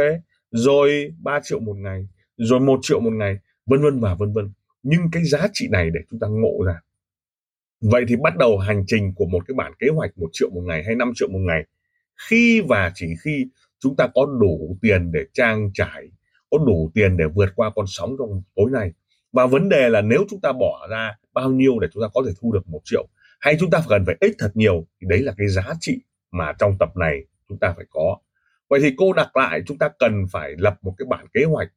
Rồi 0.51 1.13
3 1.19 1.39
triệu 1.43 1.59
một 1.59 1.77
ngày. 1.77 2.07
Rồi 2.37 2.59
một 2.59 2.79
triệu 2.81 2.99
một 2.99 3.13
ngày. 3.13 3.37
Vân 3.65 3.81
vân 3.81 3.99
và 3.99 4.15
vân 4.15 4.33
vân. 4.33 4.51
Nhưng 4.83 5.01
cái 5.11 5.23
giá 5.23 5.47
trị 5.53 5.67
này 5.71 5.89
để 5.93 5.99
chúng 6.09 6.19
ta 6.19 6.27
ngộ 6.27 6.63
ra. 6.65 6.81
Vậy 7.81 8.05
thì 8.07 8.15
bắt 8.15 8.37
đầu 8.37 8.57
hành 8.57 8.83
trình 8.87 9.13
của 9.15 9.25
một 9.25 9.39
cái 9.47 9.55
bản 9.55 9.73
kế 9.79 9.87
hoạch 9.95 10.17
một 10.17 10.29
triệu 10.31 10.49
một 10.49 10.61
ngày 10.61 10.83
hay 10.83 10.95
5 10.95 11.11
triệu 11.15 11.29
một 11.29 11.39
ngày, 11.39 11.65
khi 12.29 12.61
và 12.61 12.91
chỉ 12.95 13.07
khi 13.23 13.47
chúng 13.79 13.95
ta 13.95 14.07
có 14.13 14.25
đủ 14.41 14.77
tiền 14.81 15.11
để 15.11 15.19
trang 15.33 15.71
trải 15.73 16.07
có 16.53 16.65
đủ 16.65 16.91
tiền 16.93 17.17
để 17.17 17.25
vượt 17.35 17.49
qua 17.55 17.71
con 17.75 17.85
sóng 17.87 18.15
trong 18.19 18.41
tối 18.55 18.71
nay. 18.71 18.91
Và 19.31 19.45
vấn 19.45 19.69
đề 19.69 19.89
là 19.89 20.01
nếu 20.01 20.25
chúng 20.29 20.39
ta 20.39 20.51
bỏ 20.51 20.87
ra 20.89 21.15
bao 21.33 21.51
nhiêu 21.51 21.79
để 21.79 21.87
chúng 21.93 22.03
ta 22.03 22.07
có 22.13 22.23
thể 22.25 22.31
thu 22.41 22.51
được 22.51 22.67
một 22.67 22.81
triệu, 22.83 23.07
hay 23.39 23.57
chúng 23.59 23.69
ta 23.69 23.83
cần 23.89 24.03
phải 24.05 24.15
ít 24.19 24.35
thật 24.39 24.51
nhiều, 24.53 24.87
thì 25.01 25.07
đấy 25.09 25.19
là 25.21 25.33
cái 25.37 25.47
giá 25.47 25.73
trị 25.79 25.99
mà 26.31 26.53
trong 26.59 26.75
tập 26.79 26.97
này 26.97 27.25
chúng 27.49 27.57
ta 27.57 27.73
phải 27.75 27.85
có. 27.89 28.17
Vậy 28.69 28.79
thì 28.83 28.93
cô 28.97 29.13
đặt 29.13 29.37
lại, 29.37 29.61
chúng 29.65 29.77
ta 29.77 29.89
cần 29.99 30.25
phải 30.31 30.53
lập 30.57 30.77
một 30.81 30.93
cái 30.97 31.05
bản 31.09 31.25
kế 31.33 31.43
hoạch. 31.43 31.67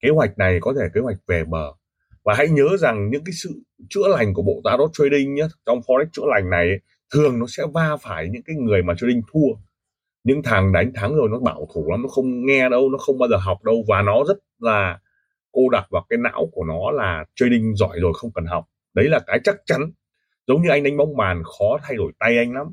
Kế 0.00 0.10
hoạch 0.10 0.38
này 0.38 0.58
có 0.60 0.74
thể 0.80 0.86
kế 0.94 1.00
hoạch 1.00 1.16
về 1.26 1.44
bờ. 1.44 1.72
Và 2.24 2.34
hãy 2.34 2.48
nhớ 2.48 2.76
rằng 2.78 3.10
những 3.10 3.24
cái 3.24 3.32
sự 3.32 3.62
chữa 3.88 4.08
lành 4.08 4.34
của 4.34 4.42
bộ 4.42 4.60
tarot 4.64 4.90
trading 4.92 5.34
nhé, 5.34 5.46
trong 5.66 5.80
forex 5.80 6.06
chữa 6.12 6.22
lành 6.26 6.50
này 6.50 6.68
thường 7.14 7.38
nó 7.38 7.46
sẽ 7.48 7.62
va 7.74 7.96
phải 8.02 8.28
những 8.28 8.42
cái 8.42 8.56
người 8.56 8.82
mà 8.82 8.94
trading 8.98 9.22
thua 9.32 9.65
những 10.26 10.42
thằng 10.42 10.72
đánh 10.72 10.92
thắng 10.94 11.14
rồi 11.14 11.28
nó 11.32 11.38
bảo 11.38 11.68
thủ 11.74 11.90
lắm 11.90 12.02
nó 12.02 12.08
không 12.08 12.46
nghe 12.46 12.68
đâu 12.68 12.88
nó 12.90 12.98
không 12.98 13.18
bao 13.18 13.28
giờ 13.28 13.36
học 13.36 13.64
đâu 13.64 13.84
và 13.88 14.02
nó 14.02 14.24
rất 14.28 14.36
là 14.58 14.98
cô 15.52 15.68
đặt 15.68 15.86
vào 15.90 16.06
cái 16.08 16.18
não 16.18 16.48
của 16.52 16.64
nó 16.64 16.90
là 16.90 17.24
trading 17.34 17.76
giỏi 17.76 17.98
rồi 18.00 18.12
không 18.16 18.30
cần 18.34 18.44
học. 18.46 18.64
Đấy 18.94 19.08
là 19.08 19.20
cái 19.26 19.40
chắc 19.44 19.56
chắn. 19.66 19.80
Giống 20.46 20.62
như 20.62 20.68
anh 20.68 20.82
đánh 20.82 20.96
bóng 20.96 21.16
bàn 21.16 21.42
khó 21.44 21.78
thay 21.82 21.96
đổi 21.96 22.12
tay 22.18 22.38
anh 22.38 22.52
lắm. 22.54 22.66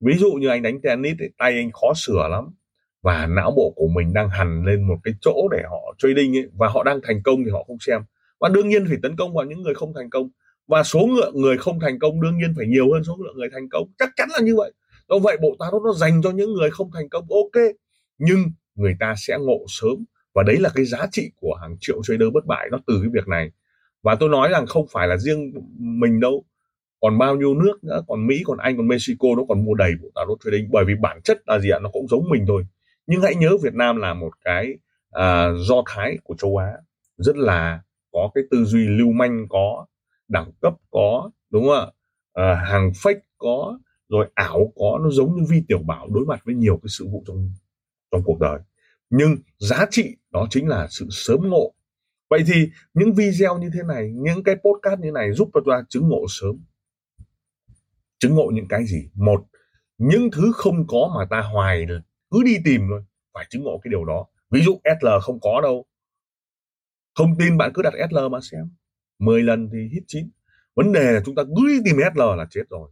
Ví 0.00 0.14
dụ 0.18 0.32
như 0.32 0.48
anh 0.48 0.62
đánh 0.62 0.80
tennis 0.80 1.16
thì 1.20 1.26
tay 1.38 1.52
anh 1.52 1.70
khó 1.72 1.92
sửa 1.96 2.28
lắm 2.30 2.44
và 3.02 3.26
não 3.26 3.52
bộ 3.56 3.72
của 3.76 3.88
mình 3.88 4.12
đang 4.12 4.28
hằn 4.28 4.64
lên 4.64 4.82
một 4.88 4.96
cái 5.04 5.14
chỗ 5.20 5.48
để 5.50 5.62
họ 5.70 5.94
trading 5.98 6.36
ấy, 6.36 6.48
và 6.58 6.68
họ 6.68 6.84
đang 6.84 7.00
thành 7.02 7.22
công 7.22 7.44
thì 7.44 7.50
họ 7.50 7.64
không 7.66 7.78
xem. 7.80 8.00
Và 8.40 8.48
đương 8.48 8.68
nhiên 8.68 8.84
phải 8.88 8.96
tấn 9.02 9.16
công 9.16 9.34
vào 9.34 9.44
những 9.44 9.62
người 9.62 9.74
không 9.74 9.92
thành 9.94 10.10
công. 10.10 10.28
Và 10.66 10.82
số 10.82 11.08
lượng 11.16 11.40
người 11.40 11.58
không 11.58 11.80
thành 11.80 11.98
công 11.98 12.20
đương 12.20 12.38
nhiên 12.38 12.54
phải 12.56 12.66
nhiều 12.66 12.92
hơn 12.92 13.04
số 13.04 13.18
lượng 13.24 13.36
người 13.36 13.48
thành 13.52 13.68
công. 13.68 13.88
Chắc 13.98 14.10
chắn 14.16 14.28
là 14.32 14.40
như 14.42 14.56
vậy 14.56 14.72
do 15.12 15.18
vậy 15.18 15.36
bộ 15.42 15.56
tarot 15.58 15.82
nó 15.82 15.92
dành 15.92 16.22
cho 16.22 16.30
những 16.30 16.52
người 16.52 16.70
không 16.70 16.90
thành 16.94 17.08
công 17.08 17.26
ok 17.30 17.62
nhưng 18.18 18.38
người 18.74 18.96
ta 19.00 19.14
sẽ 19.16 19.38
ngộ 19.40 19.64
sớm. 19.68 20.04
Và 20.34 20.42
đấy 20.42 20.56
là 20.60 20.70
cái 20.74 20.84
giá 20.84 21.06
trị 21.12 21.30
của 21.40 21.54
hàng 21.60 21.76
triệu 21.80 22.02
trader 22.02 22.28
bất 22.34 22.46
bại 22.46 22.68
nó 22.70 22.78
từ 22.86 23.00
cái 23.02 23.10
việc 23.12 23.28
này. 23.28 23.50
Và 24.02 24.14
tôi 24.14 24.28
nói 24.28 24.48
rằng 24.48 24.66
không 24.66 24.86
phải 24.92 25.08
là 25.08 25.16
riêng 25.16 25.52
mình 25.78 26.20
đâu. 26.20 26.44
Còn 27.00 27.18
bao 27.18 27.36
nhiêu 27.36 27.54
nước 27.54 27.84
nữa 27.84 28.02
còn 28.08 28.26
mỹ 28.26 28.42
còn 28.44 28.58
anh 28.58 28.76
còn 28.76 28.88
mexico 28.88 29.28
nó 29.36 29.42
còn 29.48 29.64
mua 29.64 29.74
đầy 29.74 29.92
bộ 30.02 30.08
tarot 30.14 30.38
trading. 30.44 30.68
Bởi 30.72 30.84
vì 30.84 30.94
bản 30.94 31.22
chất 31.22 31.38
là 31.46 31.58
gì 31.58 31.70
ạ? 31.70 31.78
Nó 31.82 31.88
cũng 31.92 32.08
giống 32.08 32.28
mình 32.30 32.44
thôi. 32.48 32.66
Nhưng 33.06 33.22
hãy 33.22 33.34
nhớ 33.34 33.56
việt 33.62 33.74
nam 33.74 33.96
là 33.96 34.14
một 34.14 34.30
cái 34.44 34.74
à, 35.10 35.52
do 35.56 35.82
thái 35.86 36.18
của 36.24 36.34
châu 36.38 36.56
á. 36.56 36.72
Rất 37.16 37.36
là 37.36 37.80
có 38.12 38.30
cái 38.34 38.44
tư 38.50 38.64
duy 38.64 38.88
lưu 38.88 39.12
manh 39.12 39.46
có 39.48 39.86
đẳng 40.28 40.52
cấp 40.60 40.74
có 40.90 41.30
đúng 41.50 41.64
không 41.68 41.74
ạ? 41.74 41.86
À, 42.32 42.54
hàng 42.54 42.90
fake 42.90 43.20
có 43.38 43.78
rồi 44.12 44.30
ảo 44.34 44.72
có 44.76 44.98
nó 45.02 45.10
giống 45.10 45.36
như 45.36 45.46
vi 45.50 45.62
tiểu 45.68 45.78
bảo 45.78 46.08
đối 46.10 46.26
mặt 46.26 46.42
với 46.44 46.54
nhiều 46.54 46.76
cái 46.76 46.88
sự 46.88 47.08
vụ 47.08 47.24
trong 47.26 47.50
trong 48.10 48.22
cuộc 48.24 48.40
đời. 48.40 48.58
Nhưng 49.10 49.36
giá 49.58 49.86
trị 49.90 50.16
đó 50.30 50.46
chính 50.50 50.68
là 50.68 50.86
sự 50.90 51.06
sớm 51.10 51.40
ngộ. 51.42 51.74
Vậy 52.30 52.40
thì 52.46 52.70
những 52.94 53.12
video 53.12 53.58
như 53.58 53.70
thế 53.74 53.80
này, 53.88 54.10
những 54.14 54.42
cái 54.44 54.54
podcast 54.54 55.00
như 55.00 55.10
này 55.10 55.32
giúp 55.32 55.50
cho 55.54 55.60
ta 55.66 55.82
chứng 55.88 56.08
ngộ 56.08 56.24
sớm. 56.28 56.64
Chứng 58.18 58.34
ngộ 58.34 58.50
những 58.54 58.68
cái 58.68 58.84
gì? 58.86 59.10
Một, 59.14 59.44
những 59.98 60.30
thứ 60.32 60.52
không 60.54 60.86
có 60.86 61.12
mà 61.18 61.26
ta 61.30 61.40
hoài 61.40 61.86
cứ 62.30 62.42
đi 62.44 62.56
tìm 62.64 62.80
thôi, 62.90 63.04
phải 63.34 63.46
chứng 63.50 63.62
ngộ 63.62 63.80
cái 63.84 63.90
điều 63.90 64.04
đó. 64.04 64.26
Ví 64.50 64.60
dụ 64.62 64.80
SL 65.00 65.08
không 65.22 65.40
có 65.40 65.60
đâu. 65.62 65.84
Không 67.14 67.34
tin 67.38 67.56
bạn 67.56 67.70
cứ 67.74 67.82
đặt 67.82 67.92
SL 68.10 68.18
mà 68.30 68.38
xem. 68.42 68.70
10 69.18 69.42
lần 69.42 69.68
thì 69.72 69.78
hit 69.92 70.02
9 70.06 70.30
vấn 70.74 70.92
đề 70.92 71.12
là 71.12 71.22
chúng 71.24 71.34
ta 71.34 71.42
cứ 71.44 71.68
đi 71.68 71.78
tìm 71.84 71.96
SL 72.14 72.20
là 72.20 72.46
chết 72.50 72.62
rồi. 72.70 72.90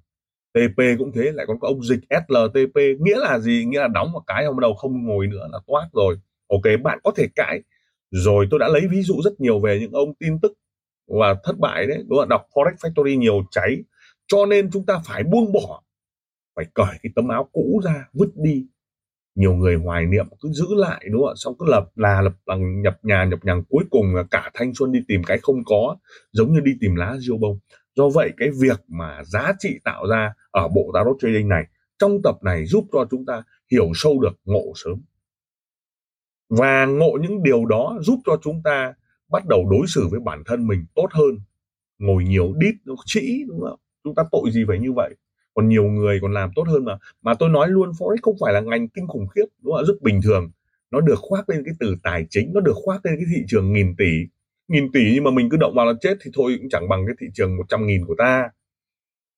TP 0.53 0.83
cũng 0.99 1.13
thế, 1.13 1.33
lại 1.35 1.47
còn 1.49 1.61
có 1.61 1.69
ông 1.69 1.83
dịch 1.83 2.01
SLTP 2.11 2.77
nghĩa 3.01 3.19
là 3.19 3.39
gì? 3.39 3.65
Nghĩa 3.69 3.81
là 3.81 3.89
đóng 3.89 4.13
một 4.13 4.23
cái, 4.27 4.45
ông 4.45 4.61
đầu 4.61 4.75
không 4.75 5.07
ngồi 5.07 5.27
nữa 5.27 5.49
là 5.53 5.59
toát 5.67 5.89
rồi. 5.93 6.17
Ok, 6.49 6.83
bạn 6.83 6.99
có 7.05 7.13
thể 7.17 7.27
cãi. 7.37 7.61
Rồi 8.11 8.47
tôi 8.51 8.61
đã 8.61 8.69
lấy 8.69 8.83
ví 8.91 9.03
dụ 9.03 9.15
rất 9.25 9.41
nhiều 9.41 9.61
về 9.61 9.79
những 9.81 9.93
ông 9.93 10.15
tin 10.15 10.41
tức 10.41 10.53
và 11.21 11.37
thất 11.45 11.59
bại 11.59 11.87
đấy, 11.87 12.05
đúng 12.09 12.19
không? 12.19 12.29
Đọc 12.29 12.47
Forex 12.55 12.75
Factory 12.75 13.19
nhiều 13.19 13.43
cháy. 13.51 13.77
Cho 14.27 14.47
nên 14.47 14.71
chúng 14.71 14.87
ta 14.87 15.01
phải 15.05 15.23
buông 15.23 15.53
bỏ, 15.53 15.83
phải 16.57 16.67
cởi 16.75 16.99
cái 17.03 17.13
tấm 17.17 17.29
áo 17.29 17.49
cũ 17.53 17.81
ra, 17.85 18.09
vứt 18.13 18.29
đi. 18.35 18.67
Nhiều 19.35 19.55
người 19.55 19.75
hoài 19.75 20.07
niệm 20.07 20.27
cứ 20.41 20.49
giữ 20.53 20.67
lại, 20.71 21.05
đúng 21.11 21.23
không? 21.23 21.31
Ạ 21.31 21.35
xong 21.37 21.55
cứ 21.59 21.67
lập, 21.69 21.91
là 21.95 22.23
lập 22.23 22.33
bằng 22.47 22.83
nhập 22.83 22.99
nhà, 23.03 23.25
nhập 23.25 23.39
nhằng. 23.43 23.63
Cuối 23.69 23.85
cùng 23.91 24.15
là 24.15 24.23
cả 24.31 24.51
thanh 24.55 24.75
xuân 24.75 24.93
đi 24.93 25.01
tìm 25.09 25.25
cái 25.25 25.39
không 25.43 25.65
có, 25.65 25.97
giống 26.33 26.53
như 26.53 26.61
đi 26.61 26.73
tìm 26.81 26.95
lá 26.95 27.17
diêu 27.19 27.37
bông 27.39 27.59
do 28.01 28.09
vậy, 28.09 28.31
cái 28.37 28.49
việc 28.61 28.81
mà 28.89 29.25
giá 29.25 29.53
trị 29.59 29.79
tạo 29.85 30.07
ra 30.11 30.33
ở 30.51 30.69
bộ 30.69 30.91
tarot 30.95 31.17
trading 31.21 31.49
này 31.49 31.65
trong 31.99 32.23
tập 32.25 32.35
này 32.43 32.67
giúp 32.67 32.85
cho 32.93 33.07
chúng 33.11 33.25
ta 33.27 33.43
hiểu 33.71 33.91
sâu 33.95 34.21
được 34.21 34.39
ngộ 34.45 34.73
sớm. 34.75 35.03
Và 36.49 36.87
ngộ 36.87 37.19
những 37.23 37.43
điều 37.43 37.65
đó 37.67 37.99
giúp 38.01 38.19
cho 38.27 38.39
chúng 38.43 38.63
ta 38.65 38.95
bắt 39.29 39.47
đầu 39.47 39.69
đối 39.71 39.87
xử 39.87 40.09
với 40.11 40.21
bản 40.21 40.43
thân 40.47 40.67
mình 40.67 40.85
tốt 40.95 41.09
hơn, 41.11 41.39
ngồi 41.99 42.25
nhiều 42.25 42.53
đít 42.57 42.75
nó 42.85 42.95
trĩ, 43.05 43.45
đúng 43.49 43.61
không? 43.61 43.79
Chúng 44.05 44.15
ta 44.15 44.23
tội 44.33 44.51
gì 44.51 44.65
phải 44.69 44.79
như 44.79 44.93
vậy? 44.93 45.15
Còn 45.55 45.69
nhiều 45.69 45.85
người 45.85 46.19
còn 46.23 46.33
làm 46.33 46.51
tốt 46.55 46.65
hơn 46.69 46.85
mà. 46.85 46.99
Mà 47.23 47.35
tôi 47.35 47.49
nói 47.49 47.69
luôn, 47.69 47.91
forex 47.91 48.17
không 48.23 48.37
phải 48.41 48.53
là 48.53 48.61
ngành 48.61 48.89
kinh 48.89 49.07
khủng 49.07 49.27
khiếp, 49.29 49.45
đúng 49.63 49.75
không 49.75 49.85
rất 49.85 50.03
bình 50.03 50.21
thường. 50.25 50.51
Nó 50.91 51.01
được 51.01 51.19
khoác 51.19 51.49
lên 51.49 51.63
cái 51.65 51.75
từ 51.81 51.97
tài 52.03 52.27
chính, 52.31 52.53
nó 52.55 52.61
được 52.61 52.75
khoác 52.85 53.07
lên 53.07 53.15
cái 53.17 53.25
thị 53.35 53.43
trường 53.49 53.73
nghìn 53.73 53.97
tỷ 53.97 54.13
nghìn 54.71 54.93
tỷ 54.93 55.11
nhưng 55.15 55.25
mà 55.25 55.31
mình 55.31 55.49
cứ 55.51 55.57
động 55.57 55.75
vào 55.77 55.87
là 55.87 55.93
chết 56.01 56.15
thì 56.25 56.31
thôi 56.35 56.55
cũng 56.59 56.69
chẳng 56.69 56.89
bằng 56.89 57.07
cái 57.07 57.15
thị 57.21 57.27
trường 57.35 57.57
100 57.57 57.87
nghìn 57.87 58.07
của 58.07 58.15
ta. 58.19 58.51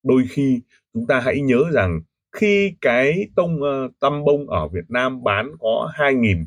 Đôi 0.03 0.23
khi 0.29 0.61
chúng 0.93 1.07
ta 1.07 1.19
hãy 1.19 1.41
nhớ 1.41 1.63
rằng 1.71 2.01
khi 2.31 2.73
cái 2.81 3.29
tông 3.35 3.59
uh, 3.61 3.91
tăm 3.99 4.23
bông 4.25 4.49
ở 4.49 4.67
Việt 4.67 4.85
Nam 4.89 5.23
bán 5.23 5.51
có 5.59 5.91
2 5.93 6.13
nghìn 6.13 6.45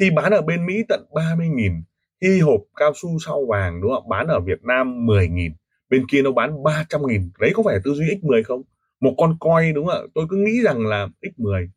thì 0.00 0.10
bán 0.10 0.32
ở 0.32 0.42
bên 0.42 0.66
Mỹ 0.66 0.82
tận 0.88 1.06
30 1.14 1.48
nghìn 1.48 1.72
khi 2.20 2.40
hộp 2.40 2.60
cao 2.76 2.92
su 2.94 3.18
sau 3.26 3.46
vàng 3.48 3.80
đúng 3.80 3.90
không? 3.94 4.08
Bán 4.08 4.26
ở 4.26 4.40
Việt 4.40 4.62
Nam 4.62 5.06
10 5.06 5.28
nghìn 5.28 5.52
bên 5.90 6.06
kia 6.06 6.22
nó 6.22 6.32
bán 6.32 6.62
300 6.62 7.00
nghìn. 7.06 7.30
Đấy 7.40 7.50
có 7.54 7.62
phải 7.62 7.78
tư 7.84 7.94
duy 7.94 8.06
x10 8.06 8.42
không? 8.42 8.62
Một 9.00 9.14
con 9.18 9.36
coi 9.40 9.72
đúng 9.72 9.86
không 9.86 9.94
ạ? 9.94 10.08
Tôi 10.14 10.26
cứ 10.30 10.36
nghĩ 10.36 10.62
rằng 10.62 10.86
là 10.86 11.08
x10 11.22 11.68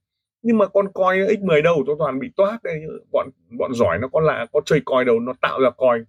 nhưng 0.42 0.58
mà 0.58 0.68
con 0.68 0.88
coi 0.94 1.18
x10 1.18 1.62
đâu? 1.62 1.84
Cho 1.88 1.96
toàn 2.00 2.20
bị 2.20 2.32
toát 2.36 2.64
đây. 2.64 2.82
Bọn 3.12 3.30
bọn 3.60 3.74
giỏi 3.74 3.98
nó 4.02 4.08
có 4.08 4.20
là 4.20 4.46
có 4.52 4.62
chơi 4.66 4.82
coi 4.86 5.06
đâu 5.06 5.20
nó 5.20 5.34
tạo 5.42 5.60
ra 5.62 5.70
coi 5.78 6.00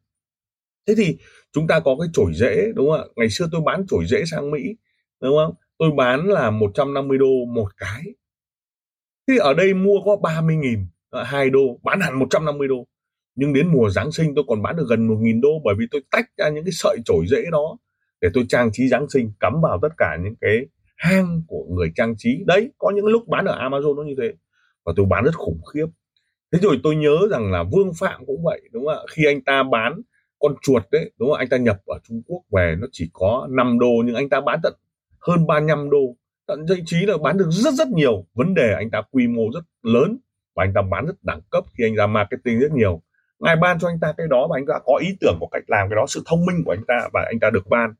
thế 0.88 0.94
thì 0.96 1.18
chúng 1.52 1.66
ta 1.66 1.80
có 1.80 1.96
cái 2.00 2.08
chổi 2.12 2.32
rễ, 2.34 2.72
đúng 2.74 2.90
không 2.90 3.00
ạ? 3.00 3.04
Ngày 3.16 3.30
xưa 3.30 3.48
tôi 3.52 3.60
bán 3.66 3.86
chổi 3.86 4.04
rễ 4.06 4.24
sang 4.24 4.50
mỹ, 4.50 4.60
đúng 5.22 5.36
không? 5.36 5.54
Tôi 5.78 5.90
bán 5.96 6.26
là 6.26 6.50
150 6.50 7.18
đô 7.18 7.44
một 7.54 7.68
cái. 7.76 8.02
Thì 9.28 9.38
ở 9.38 9.54
đây 9.54 9.74
mua 9.74 10.00
có 10.04 10.16
30 10.16 10.56
nghìn 10.56 10.86
à, 11.10 11.24
hai 11.24 11.50
đô, 11.50 11.78
bán 11.82 12.00
hẳn 12.00 12.18
150 12.18 12.68
đô. 12.68 12.86
Nhưng 13.34 13.52
đến 13.52 13.68
mùa 13.72 13.90
Giáng 13.90 14.12
sinh 14.12 14.34
tôi 14.34 14.44
còn 14.48 14.62
bán 14.62 14.76
được 14.76 14.86
gần 14.88 15.06
một 15.08 15.16
nghìn 15.20 15.40
đô 15.40 15.48
bởi 15.64 15.74
vì 15.78 15.86
tôi 15.90 16.02
tách 16.10 16.26
ra 16.36 16.48
những 16.48 16.64
cái 16.64 16.72
sợi 16.72 16.98
chổi 17.04 17.26
rễ 17.26 17.44
đó 17.52 17.76
để 18.20 18.28
tôi 18.34 18.44
trang 18.48 18.70
trí 18.72 18.88
Giáng 18.88 19.10
sinh, 19.10 19.32
cắm 19.40 19.52
vào 19.62 19.78
tất 19.82 19.88
cả 19.96 20.16
những 20.24 20.34
cái 20.40 20.66
hang 20.96 21.42
của 21.48 21.64
người 21.70 21.92
trang 21.94 22.14
trí. 22.18 22.42
Đấy, 22.46 22.70
có 22.78 22.90
những 22.94 23.06
lúc 23.06 23.28
bán 23.28 23.44
ở 23.44 23.68
Amazon 23.68 23.96
nó 23.96 24.02
như 24.02 24.14
thế. 24.18 24.32
Và 24.84 24.92
tôi 24.96 25.06
bán 25.10 25.24
rất 25.24 25.34
khủng 25.34 25.60
khiếp. 25.74 25.86
Thế 26.52 26.58
rồi 26.62 26.80
tôi 26.82 26.96
nhớ 26.96 27.18
rằng 27.30 27.52
là 27.52 27.64
Vương 27.72 27.92
Phạm 27.98 28.26
cũng 28.26 28.44
vậy, 28.44 28.60
đúng 28.72 28.86
không 28.86 28.94
ạ? 28.94 29.00
Khi 29.10 29.24
anh 29.26 29.44
ta 29.44 29.62
bán 29.72 30.02
con 30.38 30.54
chuột 30.62 30.82
đấy, 30.92 31.10
đúng 31.18 31.28
không? 31.28 31.38
Anh 31.38 31.48
ta 31.48 31.56
nhập 31.56 31.76
ở 31.86 31.98
Trung 32.08 32.22
Quốc 32.26 32.42
về, 32.52 32.76
nó 32.78 32.86
chỉ 32.92 33.10
có 33.12 33.48
5 33.50 33.78
đô, 33.78 33.90
nhưng 34.04 34.14
anh 34.14 34.28
ta 34.28 34.40
bán 34.40 34.60
tận 34.62 34.74
hơn 35.20 35.46
35 35.46 35.90
đô. 35.90 36.16
Tận 36.46 36.66
thậm 36.68 36.78
chí 36.86 36.96
là 37.06 37.18
bán 37.22 37.38
được 37.38 37.48
rất 37.50 37.74
rất 37.74 37.88
nhiều. 37.88 38.24
Vấn 38.34 38.54
đề 38.54 38.74
anh 38.76 38.90
ta 38.90 39.02
quy 39.10 39.26
mô 39.26 39.42
rất 39.54 39.64
lớn 39.82 40.18
và 40.54 40.64
anh 40.64 40.72
ta 40.74 40.82
bán 40.82 41.06
rất 41.06 41.22
đẳng 41.22 41.40
cấp 41.50 41.64
khi 41.78 41.84
anh 41.84 41.94
ra 41.94 42.06
marketing 42.06 42.58
rất 42.58 42.72
nhiều. 42.72 43.02
Ngài 43.38 43.56
ban 43.56 43.78
cho 43.78 43.88
anh 43.88 44.00
ta 44.00 44.12
cái 44.16 44.26
đó 44.30 44.46
và 44.50 44.58
anh 44.58 44.66
ta 44.66 44.74
có 44.84 44.96
ý 44.96 45.08
tưởng 45.20 45.36
của 45.40 45.46
cách 45.46 45.62
làm 45.66 45.88
cái 45.88 45.96
đó, 45.96 46.04
sự 46.08 46.22
thông 46.26 46.46
minh 46.46 46.64
của 46.64 46.72
anh 46.72 46.84
ta 46.88 47.08
và 47.12 47.24
anh 47.26 47.40
ta 47.40 47.50
được 47.50 47.66
ban. 47.66 47.94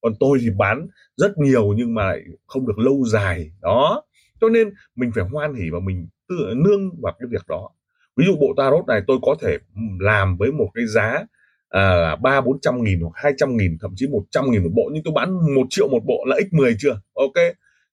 Còn 0.00 0.12
tôi 0.20 0.38
thì 0.40 0.50
bán 0.58 0.86
rất 1.16 1.38
nhiều 1.38 1.72
nhưng 1.76 1.94
mà 1.94 2.04
lại 2.04 2.20
không 2.46 2.66
được 2.66 2.78
lâu 2.78 3.04
dài. 3.06 3.50
Đó. 3.62 4.02
Cho 4.40 4.48
nên 4.48 4.70
mình 4.96 5.10
phải 5.14 5.24
hoan 5.32 5.54
hỉ 5.54 5.70
và 5.72 5.78
mình 5.80 6.08
tự 6.28 6.54
nương 6.56 6.90
vào 7.02 7.12
cái 7.18 7.28
việc 7.30 7.42
đó. 7.48 7.70
Ví 8.16 8.24
dụ 8.26 8.36
bộ 8.40 8.54
tarot 8.56 8.86
này 8.86 9.00
tôi 9.06 9.18
có 9.22 9.34
thể 9.40 9.58
làm 10.00 10.36
với 10.36 10.52
một 10.52 10.68
cái 10.74 10.86
giá 10.86 11.24
Ờ, 11.72 12.16
ba 12.16 12.40
bốn 12.40 12.60
trăm 12.60 12.82
nghìn 12.84 13.00
hoặc 13.00 13.12
hai 13.14 13.32
trăm 13.36 13.56
nghìn, 13.56 13.78
thậm 13.80 13.92
chí 13.96 14.06
một 14.08 14.22
trăm 14.30 14.50
nghìn 14.50 14.62
một 14.62 14.70
bộ. 14.74 14.90
Nhưng 14.92 15.02
tôi 15.02 15.14
bán 15.14 15.54
một 15.54 15.66
triệu 15.70 15.88
một 15.88 16.00
bộ 16.06 16.24
là 16.26 16.36
x 16.50 16.54
10 16.54 16.76
chưa? 16.78 17.00
Ok. 17.14 17.32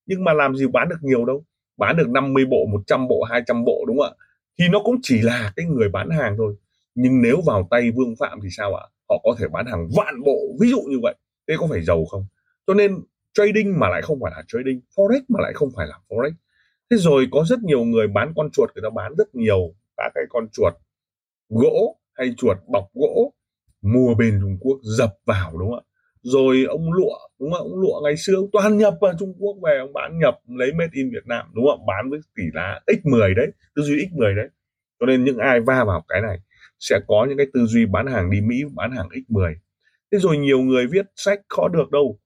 Nhưng 0.05 0.23
mà 0.23 0.33
làm 0.33 0.55
gì 0.55 0.67
bán 0.67 0.89
được 0.89 0.99
nhiều 1.01 1.25
đâu. 1.25 1.43
Bán 1.77 1.97
được 1.97 2.09
50 2.09 2.45
bộ 2.45 2.65
100 2.71 3.07
bộ 3.07 3.23
200 3.23 3.65
bộ, 3.65 3.85
đúng 3.87 3.97
không 3.97 4.15
ạ? 4.19 4.25
Thì 4.59 4.65
nó 4.71 4.79
cũng 4.83 4.95
chỉ 5.01 5.21
là 5.21 5.53
cái 5.55 5.65
người 5.65 5.89
bán 5.89 6.09
hàng 6.09 6.35
thôi. 6.37 6.55
Nhưng 6.95 7.21
nếu 7.21 7.41
vào 7.45 7.67
tay 7.71 7.91
vương 7.91 8.15
phạm 8.19 8.39
thì 8.43 8.49
sao 8.51 8.75
ạ? 8.75 8.85
Họ 9.09 9.21
có 9.23 9.35
thể 9.39 9.47
bán 9.47 9.65
hàng 9.65 9.89
vạn 9.95 10.23
bộ, 10.25 10.39
ví 10.61 10.69
dụ 10.69 10.81
như 10.81 10.97
vậy. 11.01 11.15
Thế 11.47 11.55
có 11.59 11.67
phải 11.69 11.81
giàu 11.81 12.05
không? 12.05 12.25
Cho 12.67 12.73
nên 12.73 12.95
trading 13.33 13.79
mà 13.79 13.89
lại 13.89 14.01
không 14.01 14.19
phải 14.21 14.31
là 14.35 14.43
trading, 14.47 14.81
forex 14.95 15.21
mà 15.27 15.39
lại 15.41 15.53
không 15.53 15.69
phải 15.75 15.87
là 15.87 15.95
forex. 16.09 16.31
Thế 16.91 16.97
rồi 16.97 17.27
có 17.31 17.45
rất 17.47 17.59
nhiều 17.59 17.83
người 17.83 18.07
bán 18.07 18.33
con 18.35 18.49
chuột, 18.51 18.69
người 18.75 18.81
ta 18.83 18.89
bán 18.89 19.15
rất 19.17 19.35
nhiều 19.35 19.73
các 19.97 20.11
cái 20.15 20.23
con 20.29 20.47
chuột 20.51 20.73
gỗ 21.49 21.99
hay 22.13 22.33
chuột 22.37 22.57
bọc 22.67 22.85
gỗ 22.93 23.33
mua 23.81 24.15
bên 24.15 24.39
Trung 24.41 24.57
Quốc, 24.59 24.79
dập 24.97 25.13
vào, 25.25 25.51
đúng 25.57 25.71
không 25.71 25.79
ạ? 25.79 25.85
Rồi 26.21 26.65
ông 26.69 26.93
lụa, 26.93 27.17
đúng 27.39 27.51
không 27.51 27.71
ông 27.71 27.79
lụa 27.79 28.01
ngày 28.03 28.17
xưa 28.17 28.35
toàn 28.53 28.77
nhập 28.77 28.93
vào 29.01 29.13
Trung 29.19 29.33
Quốc 29.39 29.57
về, 29.63 29.77
ông 29.79 29.93
bán 29.93 30.19
nhập 30.19 30.39
lấy 30.47 30.73
made 30.73 30.91
in 30.93 31.09
Việt 31.09 31.25
Nam, 31.25 31.45
đúng 31.53 31.65
không 31.67 31.85
bán 31.85 32.09
với 32.09 32.19
tỷ 32.35 32.43
giá 32.53 32.79
x10 32.87 33.35
đấy, 33.35 33.47
tư 33.75 33.81
duy 33.81 33.95
x10 33.97 34.35
đấy. 34.35 34.47
Cho 34.99 35.05
nên 35.05 35.23
những 35.23 35.37
ai 35.37 35.59
va 35.59 35.83
vào 35.83 36.03
cái 36.07 36.21
này 36.21 36.37
sẽ 36.79 36.99
có 37.07 37.25
những 37.29 37.37
cái 37.37 37.47
tư 37.53 37.65
duy 37.65 37.85
bán 37.85 38.07
hàng 38.07 38.29
đi 38.29 38.41
Mỹ, 38.41 38.63
bán 38.75 38.91
hàng 38.91 39.07
x10 39.09 39.53
thế 40.11 40.19
rồi 40.19 40.37
nhiều 40.37 40.59
người 40.59 40.87
viết 40.87 41.05
sách 41.15 41.41
khó 41.49 41.67
được 41.67 41.91
đâu. 41.91 42.19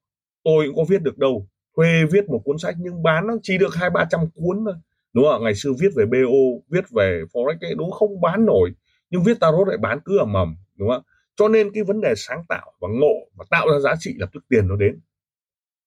Tôi 0.44 0.66
cũng 0.66 0.76
có 0.76 0.84
viết 0.88 1.02
được 1.02 1.18
đâu. 1.18 1.48
Thuê 1.76 2.04
viết 2.12 2.28
một 2.28 2.42
cuốn 2.44 2.58
sách 2.58 2.74
nhưng 2.78 3.02
bán 3.02 3.26
nó 3.26 3.34
chỉ 3.42 3.58
được 3.58 3.74
hai, 3.74 3.90
ba 3.90 4.04
trăm 4.10 4.20
cuốn 4.34 4.64
thôi, 4.64 4.74
đúng 5.12 5.24
không 5.24 5.44
ngày 5.44 5.54
xưa 5.54 5.70
viết 5.80 5.88
về 5.96 6.04
BO 6.06 6.62
viết 6.70 6.84
về 6.90 7.22
forex 7.32 7.56
ấy, 7.60 7.74
đúng 7.74 7.90
không? 7.90 8.20
Bán 8.20 8.46
nổi. 8.46 8.70
Nhưng 9.10 9.22
viết 9.22 9.40
tarot 9.40 9.68
lại 9.68 9.76
bán 9.76 9.98
cứ 10.04 10.18
ở 10.18 10.24
mầm 10.24 10.56
đúng 10.78 10.88
không 10.88 11.02
cho 11.36 11.48
nên 11.48 11.72
cái 11.74 11.84
vấn 11.84 12.00
đề 12.00 12.14
sáng 12.16 12.42
tạo 12.48 12.72
và 12.80 12.88
ngộ 13.00 13.14
và 13.34 13.44
tạo 13.50 13.68
ra 13.72 13.78
giá 13.78 13.94
trị 13.98 14.14
lập 14.18 14.30
tức 14.32 14.44
tiền 14.48 14.68
nó 14.68 14.76
đến. 14.76 15.00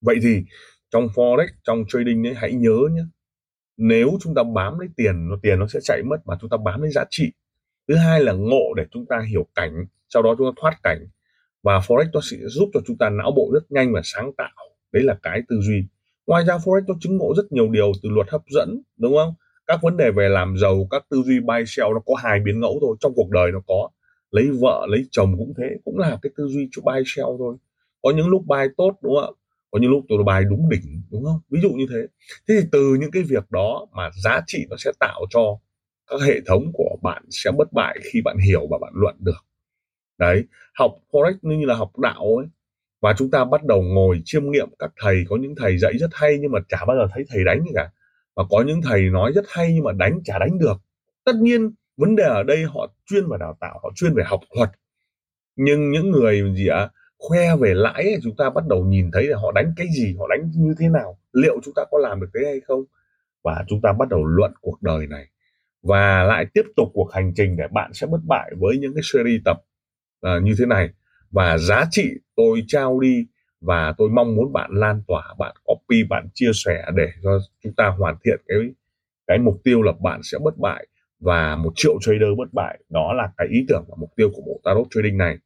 Vậy 0.01 0.15
thì 0.21 0.43
trong 0.89 1.07
forex, 1.15 1.47
trong 1.63 1.83
trading 1.87 2.27
ấy, 2.27 2.33
hãy 2.33 2.53
nhớ 2.53 2.77
nhé 2.91 3.03
nếu 3.77 4.17
chúng 4.21 4.35
ta 4.35 4.43
bám 4.43 4.79
lấy 4.79 4.89
tiền, 4.95 5.29
nó 5.29 5.35
tiền 5.41 5.59
nó 5.59 5.67
sẽ 5.67 5.79
chạy 5.83 6.01
mất 6.03 6.17
mà 6.25 6.35
chúng 6.41 6.49
ta 6.49 6.57
bám 6.57 6.81
lấy 6.81 6.91
giá 6.91 7.03
trị. 7.09 7.31
Thứ 7.87 7.95
hai 7.95 8.23
là 8.23 8.33
ngộ 8.33 8.73
để 8.75 8.85
chúng 8.91 9.05
ta 9.05 9.21
hiểu 9.31 9.47
cảnh, 9.55 9.85
sau 10.09 10.23
đó 10.23 10.35
chúng 10.37 10.47
ta 10.47 10.61
thoát 10.61 10.79
cảnh. 10.83 11.07
Và 11.63 11.79
forex 11.79 12.05
nó 12.13 12.19
sẽ 12.23 12.37
giúp 12.43 12.69
cho 12.73 12.79
chúng 12.87 12.97
ta 12.97 13.09
não 13.09 13.31
bộ 13.35 13.49
rất 13.53 13.71
nhanh 13.71 13.93
và 13.93 14.01
sáng 14.03 14.31
tạo. 14.37 14.55
Đấy 14.91 15.03
là 15.03 15.17
cái 15.23 15.41
tư 15.49 15.59
duy. 15.61 15.83
Ngoài 16.27 16.45
ra 16.45 16.57
forex 16.57 16.81
nó 16.87 16.93
chứng 16.99 17.17
ngộ 17.17 17.33
rất 17.37 17.51
nhiều 17.51 17.69
điều 17.69 17.91
từ 18.03 18.09
luật 18.09 18.29
hấp 18.29 18.41
dẫn, 18.49 18.81
đúng 18.97 19.15
không? 19.15 19.33
Các 19.67 19.79
vấn 19.81 19.97
đề 19.97 20.11
về 20.11 20.29
làm 20.29 20.57
giàu, 20.57 20.87
các 20.91 21.05
tư 21.09 21.21
duy 21.25 21.39
buy 21.39 21.63
sell 21.67 21.89
nó 21.93 21.99
có 22.05 22.15
hai 22.15 22.39
biến 22.39 22.59
ngẫu 22.59 22.77
thôi, 22.81 22.95
trong 22.99 23.13
cuộc 23.15 23.29
đời 23.29 23.51
nó 23.51 23.59
có 23.67 23.89
lấy 24.31 24.49
vợ, 24.61 24.85
lấy 24.89 25.05
chồng 25.11 25.37
cũng 25.37 25.53
thế, 25.57 25.65
cũng 25.85 25.97
là 25.97 26.17
cái 26.21 26.31
tư 26.37 26.47
duy 26.47 26.69
cho 26.71 26.81
buy 26.85 27.03
sell 27.05 27.27
thôi. 27.37 27.55
Có 28.01 28.11
những 28.15 28.27
lúc 28.27 28.45
buy 28.45 28.67
tốt, 28.77 28.97
đúng 29.01 29.15
không 29.15 29.23
ạ? 29.23 29.37
Có 29.71 29.79
những 29.79 29.91
lúc 29.91 30.05
tôi 30.09 30.23
bài 30.23 30.43
đúng 30.49 30.69
đỉnh, 30.69 31.01
đúng 31.11 31.23
không? 31.25 31.39
Ví 31.49 31.59
dụ 31.61 31.69
như 31.69 31.85
thế. 31.89 32.07
Thế 32.47 32.55
thì 32.61 32.67
từ 32.71 32.97
những 32.99 33.11
cái 33.11 33.23
việc 33.23 33.51
đó 33.51 33.87
mà 33.91 34.09
giá 34.23 34.41
trị 34.47 34.65
nó 34.69 34.75
sẽ 34.79 34.91
tạo 34.99 35.21
cho 35.29 35.59
các 36.07 36.21
hệ 36.21 36.41
thống 36.45 36.71
của 36.73 36.97
bạn 37.01 37.23
sẽ 37.29 37.51
bất 37.57 37.73
bại 37.73 37.97
khi 38.03 38.21
bạn 38.21 38.37
hiểu 38.37 38.67
và 38.69 38.77
bạn 38.81 38.93
luận 38.95 39.15
được. 39.19 39.45
Đấy, 40.17 40.43
học 40.75 40.91
forex 41.11 41.33
như 41.41 41.65
là 41.65 41.75
học 41.75 41.99
đạo 41.99 42.37
ấy. 42.37 42.47
Và 43.01 43.13
chúng 43.17 43.31
ta 43.31 43.45
bắt 43.45 43.63
đầu 43.63 43.81
ngồi 43.81 44.21
chiêm 44.25 44.51
nghiệm, 44.51 44.69
các 44.79 44.91
thầy, 45.01 45.23
có 45.29 45.37
những 45.37 45.55
thầy 45.55 45.77
dạy 45.77 45.97
rất 45.97 46.09
hay 46.13 46.37
nhưng 46.41 46.51
mà 46.51 46.59
chả 46.69 46.85
bao 46.87 46.97
giờ 46.97 47.07
thấy 47.13 47.25
thầy 47.29 47.43
đánh 47.43 47.61
gì 47.61 47.71
cả. 47.75 47.89
Và 48.35 48.43
có 48.49 48.63
những 48.67 48.81
thầy 48.81 49.01
nói 49.01 49.31
rất 49.35 49.45
hay 49.47 49.73
nhưng 49.73 49.83
mà 49.83 49.91
đánh, 49.91 50.19
chả 50.23 50.39
đánh 50.39 50.59
được. 50.59 50.77
Tất 51.25 51.35
nhiên 51.35 51.71
vấn 51.97 52.15
đề 52.15 52.23
ở 52.23 52.43
đây 52.43 52.63
họ 52.63 52.93
chuyên 53.05 53.23
về 53.29 53.37
đào 53.39 53.57
tạo 53.59 53.79
họ 53.83 53.91
chuyên 53.95 54.13
về 54.13 54.23
học 54.25 54.39
thuật. 54.55 54.69
Nhưng 55.55 55.91
những 55.91 56.11
người 56.11 56.53
gì 56.55 56.67
ạ 56.67 56.77
à, 56.77 56.91
khoe 57.17 57.55
về 57.55 57.73
lãi 57.73 58.03
ấy, 58.03 58.19
chúng 58.23 58.35
ta 58.37 58.49
bắt 58.49 58.63
đầu 58.67 58.85
nhìn 58.85 59.11
thấy 59.13 59.27
là 59.27 59.37
họ 59.37 59.51
đánh 59.51 59.73
cái 59.75 59.87
gì 59.97 60.15
họ 60.19 60.27
đánh 60.27 60.51
như 60.55 60.75
thế 60.79 60.89
nào 60.89 61.17
liệu 61.33 61.59
chúng 61.63 61.73
ta 61.73 61.83
có 61.91 61.97
làm 61.97 62.21
được 62.21 62.29
thế 62.33 62.45
hay 62.45 62.59
không? 62.59 62.83
Và 63.43 63.65
chúng 63.67 63.81
ta 63.81 63.93
bắt 63.93 64.09
đầu 64.09 64.25
luận 64.25 64.51
cuộc 64.61 64.81
đời 64.81 65.07
này. 65.07 65.25
Và 65.83 66.23
lại 66.23 66.45
tiếp 66.53 66.63
tục 66.75 66.89
cuộc 66.93 67.13
hành 67.13 67.33
trình 67.35 67.57
để 67.57 67.67
bạn 67.71 67.93
sẽ 67.93 68.07
bất 68.07 68.19
bại 68.23 68.51
với 68.57 68.77
những 68.77 68.93
cái 68.93 69.01
series 69.03 69.41
tập 69.45 69.57
uh, 70.27 70.43
như 70.43 70.55
thế 70.59 70.65
này. 70.65 70.89
Và 71.31 71.57
giá 71.57 71.85
trị 71.91 72.09
tôi 72.35 72.63
trao 72.67 72.99
đi 72.99 73.25
và 73.61 73.93
tôi 73.97 74.09
mong 74.09 74.35
muốn 74.35 74.53
bạn 74.53 74.71
lan 74.73 75.01
tỏa 75.07 75.35
bạn 75.39 75.55
copy 75.63 76.03
bạn 76.09 76.27
chia 76.33 76.51
sẻ 76.53 76.85
để 76.95 77.09
cho 77.23 77.39
chúng 77.63 77.73
ta 77.73 77.87
hoàn 77.87 78.15
thiện 78.23 78.41
cái 78.47 78.57
cái 79.27 79.37
mục 79.37 79.61
tiêu 79.63 79.81
là 79.81 79.91
bạn 80.03 80.19
sẽ 80.23 80.37
bất 80.43 80.57
bại 80.57 80.87
và 81.19 81.55
một 81.55 81.73
triệu 81.75 81.97
trader 82.01 82.29
bất 82.37 82.53
bại, 82.53 82.79
đó 82.89 83.13
là 83.13 83.31
cái 83.37 83.47
ý 83.51 83.65
tưởng 83.67 83.85
và 83.87 83.95
mục 83.99 84.09
tiêu 84.15 84.29
của 84.33 84.41
bộ 84.45 84.61
tarot 84.63 84.87
trading 84.89 85.17
này. 85.17 85.37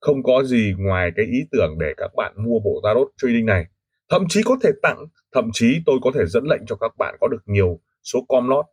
Không 0.00 0.22
có 0.22 0.44
gì 0.44 0.74
ngoài 0.78 1.10
cái 1.16 1.26
ý 1.26 1.38
tưởng 1.52 1.78
để 1.78 1.94
các 1.96 2.10
bạn 2.16 2.32
mua 2.36 2.58
bộ 2.64 2.80
tarot 2.84 3.08
trading 3.16 3.46
này. 3.46 3.64
Thậm 4.08 4.24
chí 4.28 4.40
có 4.44 4.56
thể 4.62 4.70
tặng, 4.82 5.06
thậm 5.32 5.50
chí 5.52 5.82
tôi 5.86 5.98
có 6.02 6.10
thể 6.14 6.26
dẫn 6.26 6.44
lệnh 6.44 6.62
cho 6.66 6.76
các 6.76 6.92
bạn 6.98 7.16
có 7.20 7.28
được 7.28 7.42
nhiều 7.46 7.80
số 8.02 8.24
com 8.28 8.48
lót 8.48 8.64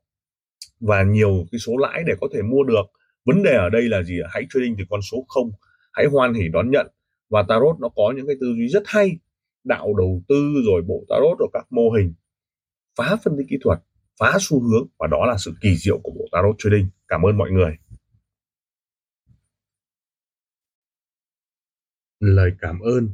và 0.80 1.04
nhiều 1.04 1.46
cái 1.52 1.60
số 1.60 1.78
lãi 1.78 2.04
để 2.08 2.14
có 2.22 2.28
thể 2.34 2.42
mua 2.42 2.64
được. 2.64 2.84
Vấn 3.26 3.44
đề 3.44 3.56
ở 3.56 3.70
đây 3.70 3.82
là 3.82 4.04
gì? 4.04 4.20
Hãy 4.30 4.44
trading 4.50 4.76
từ 4.78 4.84
con 4.90 5.02
số 5.12 5.26
không, 5.28 5.52
hãy 5.94 6.06
hoan 6.06 6.34
hỉ 6.34 6.48
đón 6.54 6.72
nhận. 6.72 6.88
Và 7.30 7.44
tarot 7.48 7.80
nó 7.80 7.90
có 7.90 8.14
những 8.16 8.28
cái 8.28 8.36
tư 8.42 8.48
duy 8.58 8.68
rất 8.68 8.84
hay. 8.86 9.12
Đạo 9.64 9.94
đầu 9.98 10.22
tư 10.28 10.54
rồi 10.66 10.82
bộ 10.88 11.04
tarot 11.10 11.40
rồi 11.40 11.50
các 11.54 11.66
mô 11.70 11.90
hình. 11.90 12.14
Phá 12.98 13.18
phân 13.24 13.38
tích 13.38 13.46
kỹ 13.50 13.58
thuật 13.64 13.80
phá 14.20 14.38
xu 14.40 14.62
hướng 14.62 14.88
và 15.00 15.08
đó 15.08 15.26
là 15.26 15.38
sự 15.38 15.54
kỳ 15.62 15.76
diệu 15.78 16.00
của 16.04 16.12
bộ 16.12 16.26
tarot 16.32 16.56
trading. 16.58 16.90
Cảm 17.08 17.22
ơn 17.22 17.38
mọi 17.38 17.52
người. 17.52 17.78
Lời 22.20 22.52
cảm 22.60 22.80
ơn. 22.80 23.10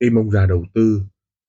Team 0.00 0.18
ông 0.18 0.30
già 0.30 0.46
đầu 0.46 0.64
tư 0.74 1.02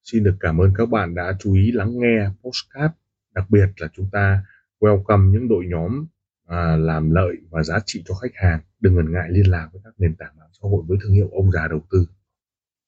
xin 0.03 0.23
được 0.23 0.37
cảm 0.39 0.57
ơn 0.57 0.73
các 0.77 0.85
bạn 0.85 1.15
đã 1.15 1.37
chú 1.39 1.53
ý 1.53 1.71
lắng 1.71 1.91
nghe 1.99 2.29
postcard. 2.43 2.93
Đặc 3.31 3.45
biệt 3.49 3.67
là 3.77 3.87
chúng 3.93 4.09
ta 4.11 4.45
welcome 4.79 5.31
những 5.31 5.47
đội 5.47 5.65
nhóm 5.67 6.05
à, 6.47 6.75
làm 6.75 7.11
lợi 7.11 7.35
và 7.49 7.63
giá 7.63 7.79
trị 7.85 8.03
cho 8.05 8.15
khách 8.15 8.31
hàng. 8.35 8.59
Đừng 8.79 8.95
ngần 8.95 9.11
ngại 9.11 9.27
liên 9.29 9.51
lạc 9.51 9.69
với 9.73 9.81
các 9.83 9.93
nền 9.97 10.15
tảng 10.15 10.37
mạng 10.37 10.49
xã 10.51 10.67
hội 10.69 10.83
với 10.87 10.97
thương 11.01 11.13
hiệu 11.13 11.29
ông 11.31 11.51
già 11.51 11.67
đầu 11.67 11.81
tư. 11.91 12.05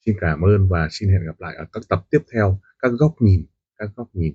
Xin 0.05 0.15
cảm 0.21 0.41
ơn 0.41 0.69
và 0.69 0.87
xin 0.91 1.09
hẹn 1.09 1.25
gặp 1.25 1.39
lại 1.39 1.55
ở 1.55 1.65
các 1.73 1.83
tập 1.89 2.05
tiếp 2.09 2.19
theo. 2.33 2.59
Các 2.79 2.91
góc 2.99 3.15
nhìn 3.19 3.45
các 3.77 3.89
góc 3.95 4.09
nhìn. 4.13 4.33